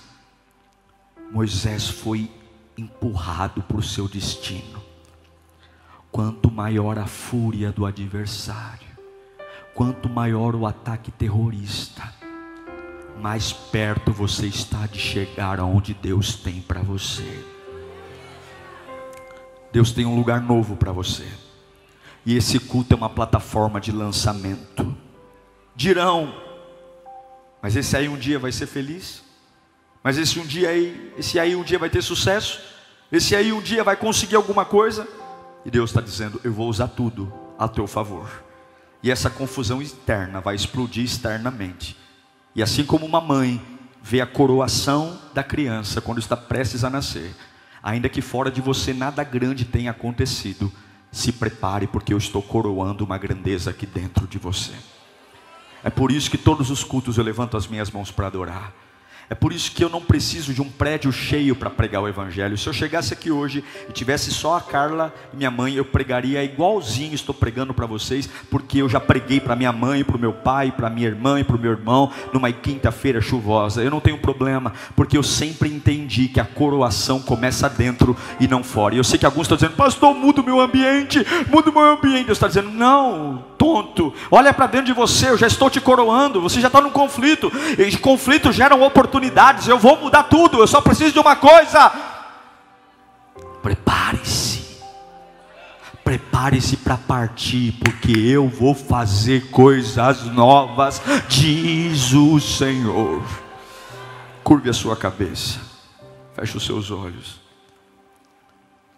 Moisés 1.31 1.89
foi 1.89 2.31
empurrado 2.77 3.63
para 3.63 3.77
o 3.77 3.83
seu 3.83 4.09
destino. 4.09 4.81
Quanto 6.11 6.51
maior 6.51 6.99
a 6.99 7.07
fúria 7.07 7.71
do 7.71 7.87
adversário, 7.87 8.89
quanto 9.75 10.09
maior 10.09 10.57
o 10.57 10.67
ataque 10.67 11.11
terrorista, 11.13 12.13
mais 13.21 13.53
perto 13.53 14.13
você 14.13 14.47
está 14.47 14.87
de 14.87 14.99
chegar 14.99 15.61
aonde 15.61 15.95
Deus 15.95 16.35
tem 16.35 16.61
para 16.61 16.83
você. 16.83 17.45
Deus 19.73 19.93
tem 19.93 20.05
um 20.05 20.17
lugar 20.17 20.41
novo 20.41 20.75
para 20.75 20.91
você. 20.91 21.29
E 22.27 22.37
esse 22.37 22.59
culto 22.59 22.95
é 22.95 22.97
uma 22.97 23.09
plataforma 23.09 23.81
de 23.81 23.93
lançamento. 23.93 24.97
Dirão, 25.77 26.35
mas 27.63 27.77
esse 27.77 27.97
aí 27.97 28.09
um 28.09 28.17
dia 28.17 28.39
vai 28.39 28.53
ser 28.53 28.67
feliz? 28.67 29.23
Mas 30.03 30.17
esse 30.17 30.39
um 30.39 30.47
dia 30.47 30.71
aí, 30.71 31.13
esse 31.19 31.39
aí 31.39 31.55
um 31.55 31.63
dia 31.63 31.79
vai 31.79 31.91
ter 31.91 32.03
sucesso? 32.03 32.61
Esse 33.13 33.37
aí 33.37 33.53
um 33.53 33.61
dia 33.61 33.85
vai 33.85 33.97
conseguir 33.97 34.37
alguma 34.37 34.65
coisa? 34.65 35.07
E 35.65 35.71
Deus 35.71 35.91
está 35.91 36.01
dizendo: 36.01 36.41
Eu 36.43 36.53
vou 36.53 36.69
usar 36.69 36.89
tudo 36.89 37.33
a 37.59 37.69
teu 37.69 37.87
favor. 37.87 38.29
E 39.03 39.11
essa 39.11 39.29
confusão 39.29 39.81
externa 39.81 40.41
vai 40.41 40.55
explodir 40.55 41.05
externamente. 41.05 41.97
E 42.55 42.63
assim 42.63 42.85
como 42.85 43.07
uma 43.07 43.21
mãe 43.21 43.61
vê 44.03 44.21
a 44.21 44.27
coroação 44.27 45.19
da 45.35 45.43
criança 45.43 46.01
quando 46.01 46.19
está 46.19 46.37
prestes 46.37 46.85
a 46.85 46.91
nascer, 46.91 47.35
ainda 47.83 48.09
que 48.09 48.23
fora 48.23 48.51
de 48.51 48.61
você 48.61 48.93
nada 48.93 49.23
grande 49.23 49.65
tenha 49.65 49.91
acontecido, 49.91 50.73
se 51.13 51.33
prepare, 51.33 51.87
porque 51.87 52.13
eu 52.13 52.19
estou 52.19 52.43
coroando 52.43 53.05
uma 53.05 53.19
grandeza 53.19 53.71
aqui 53.71 53.87
dentro 53.87 54.27
de 54.27 54.39
você. 54.39 54.73
É 55.83 55.91
por 55.91 56.13
isso 56.13 56.31
que 56.31 56.39
todos 56.39 56.71
os 56.71 56.85
cultos 56.85 57.17
eu 57.17 57.25
levanto 57.25 57.57
as 57.57 57.67
minhas 57.67 57.91
mãos 57.91 58.11
para 58.11 58.27
adorar. 58.27 58.73
É 59.31 59.35
por 59.37 59.53
isso 59.53 59.71
que 59.71 59.85
eu 59.85 59.89
não 59.89 60.01
preciso 60.01 60.53
de 60.53 60.61
um 60.61 60.69
prédio 60.69 61.13
cheio 61.13 61.55
para 61.55 61.71
pregar 61.71 62.03
o 62.03 62.09
Evangelho. 62.09 62.59
Se 62.59 62.69
eu 62.69 62.73
chegasse 62.73 63.13
aqui 63.13 63.31
hoje 63.31 63.63
e 63.89 63.93
tivesse 63.93 64.33
só 64.33 64.57
a 64.57 64.61
Carla 64.61 65.15
e 65.33 65.37
minha 65.37 65.53
mãe, 65.53 65.75
eu 65.75 65.85
pregaria 65.85 66.43
igualzinho 66.43 67.15
estou 67.15 67.33
pregando 67.33 67.73
para 67.73 67.87
vocês, 67.87 68.29
porque 68.51 68.83
eu 68.83 68.89
já 68.89 68.99
preguei 68.99 69.39
para 69.39 69.55
minha 69.55 69.71
mãe, 69.71 70.03
para 70.03 70.17
o 70.17 70.21
meu 70.21 70.33
pai, 70.33 70.73
para 70.73 70.91
minha 70.91 71.07
irmã 71.07 71.39
e 71.39 71.45
para 71.45 71.55
o 71.55 71.61
meu 71.61 71.71
irmão, 71.71 72.11
numa 72.33 72.51
quinta-feira 72.51 73.21
chuvosa. 73.21 73.85
Eu 73.85 73.91
não 73.93 74.01
tenho 74.01 74.19
problema, 74.19 74.73
porque 74.97 75.17
eu 75.17 75.23
sempre 75.23 75.73
entendi 75.73 76.27
que 76.27 76.41
a 76.41 76.45
coroação 76.45 77.21
começa 77.21 77.69
dentro 77.69 78.17
e 78.41 78.49
não 78.49 78.65
fora. 78.65 78.97
E 78.97 78.99
eu 78.99 79.05
sei 79.05 79.17
que 79.17 79.27
alguns 79.27 79.43
estão 79.43 79.57
dizendo, 79.57 79.77
pastor, 79.77 80.13
muda 80.13 80.41
o 80.41 80.45
meu 80.45 80.59
ambiente, 80.61 81.25
muda 81.49 81.71
o 81.71 81.73
meu 81.73 81.85
ambiente. 81.85 82.27
Deus 82.27 82.37
está 82.37 82.49
dizendo, 82.49 82.71
não, 82.73 83.45
tonto, 83.57 84.13
olha 84.29 84.53
para 84.53 84.67
dentro 84.67 84.87
de 84.87 84.93
você, 84.93 85.29
eu 85.29 85.39
já 85.39 85.47
estou 85.47 85.71
te 85.71 85.81
coroando, 85.81 86.41
você 86.41 86.61
já 86.61 86.67
está 86.67 86.81
num 86.81 86.91
conflito, 86.91 87.53
e 87.79 87.97
conflitos 87.97 88.57
geram 88.57 88.83
oportunidades 88.83 89.20
oportunidades, 89.21 89.69
eu 89.69 89.79
vou 89.79 90.01
mudar 90.01 90.25
tudo, 90.25 90.59
eu 90.59 90.67
só 90.67 90.81
preciso 90.81 91.13
de 91.13 91.19
uma 91.19 91.37
coisa. 91.37 91.93
Prepare-se. 93.63 94.81
Prepare-se 96.03 96.79
para 96.79 96.97
partir, 96.97 97.73
porque 97.73 98.13
eu 98.13 98.49
vou 98.49 98.75
fazer 98.75 99.51
coisas 99.51 100.25
novas, 100.25 101.01
diz 101.29 102.13
o 102.15 102.41
Senhor. 102.41 103.23
Curve 104.43 104.71
a 104.71 104.73
sua 104.73 104.97
cabeça, 104.97 105.61
feche 106.35 106.57
os 106.57 106.65
seus 106.65 106.91
olhos. 106.91 107.39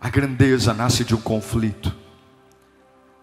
A 0.00 0.08
grandeza 0.08 0.72
nasce 0.72 1.04
de 1.04 1.14
um 1.14 1.20
conflito. 1.20 1.92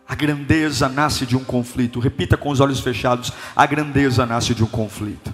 A 0.08 0.16
grandeza 0.16 0.90
nasce 0.90 1.26
de 1.26 1.36
um 1.36 1.44
conflito. 1.44 2.00
Repita 2.00 2.36
com 2.38 2.50
os 2.50 2.60
olhos 2.60 2.80
fechados: 2.80 3.32
a 3.56 3.66
grandeza 3.66 4.26
nasce 4.26 4.54
de 4.54 4.64
um 4.64 4.68
conflito. 4.68 5.29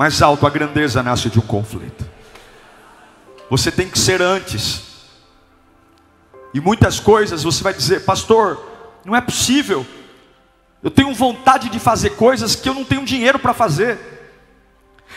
Mais 0.00 0.22
alto, 0.22 0.46
a 0.46 0.48
grandeza 0.48 1.02
nasce 1.02 1.28
de 1.28 1.38
um 1.38 1.42
conflito. 1.42 2.08
Você 3.50 3.70
tem 3.70 3.86
que 3.86 3.98
ser 3.98 4.22
antes. 4.22 4.82
E 6.54 6.60
muitas 6.60 6.98
coisas 6.98 7.42
você 7.42 7.62
vai 7.62 7.74
dizer, 7.74 8.06
pastor, 8.06 8.64
não 9.04 9.14
é 9.14 9.20
possível. 9.20 9.86
Eu 10.82 10.90
tenho 10.90 11.12
vontade 11.12 11.68
de 11.68 11.78
fazer 11.78 12.16
coisas 12.16 12.56
que 12.56 12.66
eu 12.66 12.72
não 12.72 12.82
tenho 12.82 13.04
dinheiro 13.04 13.38
para 13.38 13.52
fazer. 13.52 13.98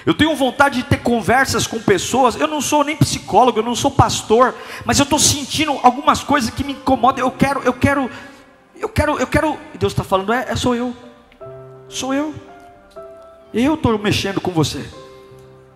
Eu 0.06 0.14
tenho 0.14 0.36
vontade 0.36 0.82
de 0.82 0.84
ter 0.84 0.98
conversas 0.98 1.66
com 1.66 1.80
pessoas. 1.80 2.36
Eu 2.36 2.48
não 2.48 2.60
sou 2.60 2.84
nem 2.84 2.98
psicólogo, 2.98 3.60
eu 3.60 3.64
não 3.64 3.76
sou 3.78 3.90
pastor, 3.90 4.54
mas 4.84 5.00
eu 5.00 5.04
estou 5.04 5.18
sentindo 5.18 5.80
algumas 5.82 6.22
coisas 6.22 6.50
que 6.50 6.62
me 6.62 6.74
incomodam. 6.74 7.26
Eu 7.26 7.32
quero, 7.32 7.62
eu 7.64 7.72
quero, 7.72 8.12
eu 8.76 8.90
quero, 8.90 9.18
eu 9.18 9.28
quero. 9.28 9.58
E 9.74 9.78
Deus 9.78 9.94
está 9.94 10.04
falando, 10.04 10.34
é, 10.34 10.48
é 10.50 10.58
sou 10.58 10.76
eu, 10.76 10.94
sou 11.88 12.14
eu. 12.14 12.36
Eu 13.54 13.76
estou 13.76 13.99
mexendo 13.99 14.41
com 14.41 14.51
você. 14.51 14.84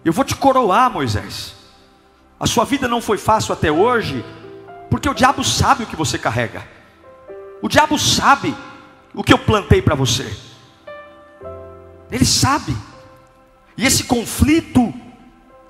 Eu 0.03 0.11
vou 0.11 0.25
te 0.25 0.36
coroar, 0.36 0.89
Moisés. 0.89 1.53
A 2.39 2.47
sua 2.47 2.65
vida 2.65 2.88
não 2.88 3.01
foi 3.01 3.17
fácil 3.17 3.53
até 3.53 3.71
hoje, 3.71 4.25
porque 4.89 5.09
o 5.09 5.13
diabo 5.13 5.43
sabe 5.43 5.84
o 5.84 5.88
que 5.88 5.95
você 5.95 6.17
carrega. 6.17 6.67
O 7.61 7.67
diabo 7.67 7.97
sabe 7.99 8.55
o 9.13 9.23
que 9.23 9.34
eu 9.34 9.38
plantei 9.38 9.82
para 9.82 9.95
você. 9.95 10.36
Ele 12.11 12.25
sabe. 12.25 12.75
E 13.75 13.86
esse 13.86 14.05
conflito, 14.05 14.93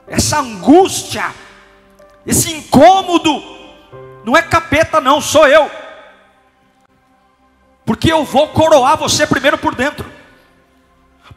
essa 0.07 0.39
angústia, 0.39 1.33
esse 2.25 2.53
incômodo, 2.53 3.43
não 4.23 4.35
é 4.35 4.41
capeta, 4.41 5.01
não, 5.01 5.19
sou 5.19 5.47
eu. 5.47 5.69
Porque 7.85 8.11
eu 8.11 8.23
vou 8.23 8.49
coroar 8.49 8.97
você 8.97 9.25
primeiro 9.25 9.57
por 9.57 9.73
dentro. 9.73 10.16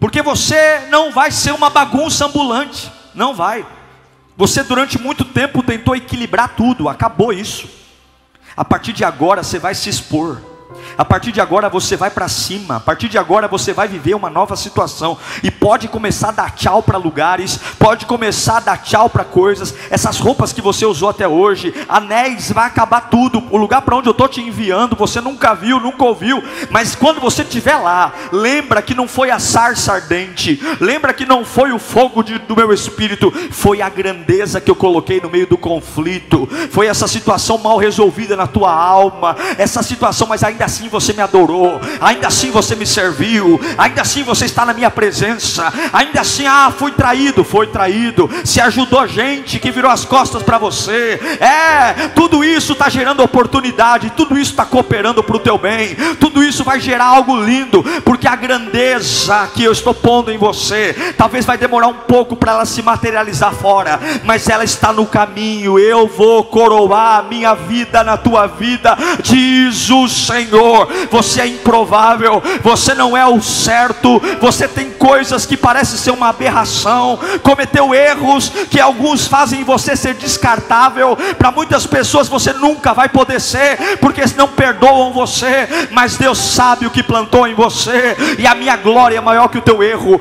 Porque 0.01 0.23
você 0.23 0.81
não 0.89 1.13
vai 1.13 1.31
ser 1.31 1.53
uma 1.53 1.69
bagunça 1.69 2.25
ambulante, 2.25 2.91
não 3.15 3.35
vai. 3.35 3.67
Você 4.35 4.63
durante 4.63 4.99
muito 4.99 5.27
tempo 5.27 5.63
tentou 5.63 5.95
equilibrar 5.95 6.57
tudo, 6.57 6.89
acabou 6.89 7.31
isso. 7.31 7.69
A 8.57 8.65
partir 8.65 8.95
de 8.95 9.05
agora 9.05 9.43
você 9.43 9.59
vai 9.59 9.75
se 9.75 9.91
expor. 9.91 10.41
A 10.97 11.05
partir 11.05 11.33
de 11.33 11.41
agora 11.41 11.69
você 11.69 11.97
vai 11.97 12.11
para 12.11 12.29
cima. 12.29 12.77
A 12.77 12.81
partir 12.81 13.09
de 13.09 13.19
agora 13.19 13.49
você 13.49 13.73
vai 13.73 13.89
viver 13.89 14.15
uma 14.15 14.29
nova 14.29 14.57
situação. 14.57 15.17
E 15.43 15.51
pode 15.51 15.89
começar 15.89 16.29
a 16.29 16.33
dar 16.33 16.55
tchau 16.55 16.83
para 16.83 16.99
lugares. 16.99 17.59
Pode 17.79 18.07
começar 18.07 18.59
a 18.59 18.61
dar 18.61 18.83
tchau 18.83 19.09
para 19.09 19.25
coisas. 19.25 19.75
Essas 19.91 20.19
roupas 20.19 20.53
que 20.53 20.61
você 20.61 20.85
usou 20.85 21.09
até 21.09 21.27
hoje. 21.27 21.73
Anéis, 21.89 22.53
vai 22.53 22.67
acabar 22.67 23.09
tudo. 23.09 23.43
O 23.51 23.57
lugar 23.57 23.83
para 23.83 23.97
onde 23.97 24.09
eu 24.09 24.13
estou 24.13 24.29
te 24.29 24.41
enviando. 24.41 24.97
Você 24.97 25.21
nunca 25.21 25.55
viu, 25.55 25.81
nunca 25.81 26.05
ouviu. 26.05 26.43
Mas 26.71 26.95
quando 26.95 27.21
você 27.21 27.43
estiver 27.43 27.77
lá, 27.77 28.13
lembra 28.31 28.83
que 28.83 28.95
não 28.95 29.09
foi 29.09 29.31
a 29.31 29.39
sarça 29.39 29.95
ardente. 29.95 30.61
Lembra 30.81 31.15
que 31.15 31.25
não 31.25 31.45
foi 31.45 31.73
o 31.73 31.79
fogo 31.79 32.23
de, 32.23 32.39
do 32.39 32.57
meu 32.57 32.73
espírito. 32.73 33.33
Foi 33.51 33.81
a 33.81 33.89
grandeza 33.89 34.61
que 34.61 34.71
eu 34.71 34.77
coloquei 34.77 35.21
no 35.21 35.31
meio 35.31 35.47
do 35.47 35.57
conflito. 35.57 36.49
Foi 36.71 36.87
essa 36.87 37.09
situação 37.09 37.59
mal 37.59 37.79
resolvida 37.79 38.37
na 38.37 38.47
tua 38.47 38.73
alma. 38.73 39.37
Essa 39.57 39.83
situação, 39.83 40.27
mas 40.27 40.45
ainda 40.45 40.60
assim 40.65 40.89
você 40.89 41.13
me 41.13 41.23
adorou, 41.23 41.81
ainda 42.01 42.29
assim 42.29 42.51
você 42.51 42.77
me 42.77 42.87
serviu, 42.87 43.61
ainda 43.79 44.03
assim 44.03 44.23
você 44.23 44.45
está 44.45 44.65
na 44.65 44.73
minha 44.73 44.91
presença, 44.91 45.73
ainda 45.93 46.21
assim, 46.21 46.47
ah, 46.47 46.73
fui 46.77 46.93
traído, 46.93 47.45
foi 47.45 47.67
traído, 47.69 48.29
se 48.45 48.61
ajudou 48.61 49.07
gente 49.07 49.59
que 49.59 49.71
virou 49.71 49.91
as 49.91 50.05
costas 50.05 50.43
para 50.43 50.59
você, 50.59 51.19
é, 51.41 52.09
tudo 52.15 52.45
isso 52.45 52.73
está 52.73 52.89
gerando 52.89 53.23
oportunidade, 53.23 54.13
tudo 54.17 54.39
isso 54.39 54.51
está 54.51 54.65
cooperando 54.65 55.23
para 55.23 55.37
o 55.37 55.41
teu 55.41 55.57
bem, 55.57 55.97
tudo 56.19 56.43
isso 56.43 56.65
vai 56.65 56.81
gerar 56.81 57.07
algo 57.07 57.37
lindo, 57.37 57.83
porque 58.05 58.29
a 58.29 58.37
grandeza 58.37 59.49
que 59.55 59.65
eu 59.65 59.73
estou 59.73 59.95
pondo 59.95 60.31
em 60.31 60.39
você, 60.39 61.15
talvez 61.17 61.45
vai 61.45 61.57
demorar 61.57 61.89
um 61.89 61.95
pouco 61.95 62.37
para 62.37 62.53
ela 62.53 62.67
se 62.67 62.83
materializar 62.83 63.55
fora, 63.55 63.99
mas 64.25 64.49
ela 64.49 64.65
está 64.65 64.93
no 64.93 65.07
caminho, 65.07 65.79
eu 65.79 66.07
vou 66.07 66.45
coroar 66.45 67.21
a 67.21 67.23
minha 67.23 67.55
vida 67.55 68.05
na 68.05 68.17
tua 68.17 68.47
vida, 68.47 68.97
diz 69.23 69.91
o 69.91 70.09
Senhor 70.09 70.50
você 71.11 71.43
é 71.43 71.47
improvável, 71.47 72.43
você 72.63 72.95
não 72.95 73.17
é 73.17 73.27
o 73.27 73.41
certo, 73.41 74.21
você 74.41 74.67
tem 74.67 74.91
coisas 74.91 75.47
que 75.47 75.57
parecem 75.57 75.99
ser 75.99 76.11
uma 76.11 76.29
aberração, 76.29 77.19
cometeu 77.43 77.95
erros 77.95 78.51
que 78.71 78.81
alguns 78.81 79.27
fazem 79.27 79.65
você 79.65 79.97
ser 79.97 80.15
descartável, 80.15 81.17
para 81.39 81.51
muitas 81.51 81.87
pessoas 81.87 82.29
você 82.29 82.53
nunca 82.53 82.93
vai 82.93 83.09
poder 83.09 83.41
ser, 83.41 83.99
porque 83.99 84.23
não 84.37 84.49
perdoam 84.49 85.13
você, 85.13 85.69
mas 85.91 86.17
Deus 86.17 86.39
sabe 86.39 86.87
o 86.87 86.91
que 86.91 87.03
plantou 87.03 87.47
em 87.47 87.55
você, 87.55 88.17
e 88.39 88.47
a 88.47 88.55
minha 88.55 88.77
glória 88.77 89.19
é 89.19 89.21
maior 89.21 89.49
que 89.49 89.59
o 89.59 89.63
teu 89.63 89.83
erro. 89.83 90.21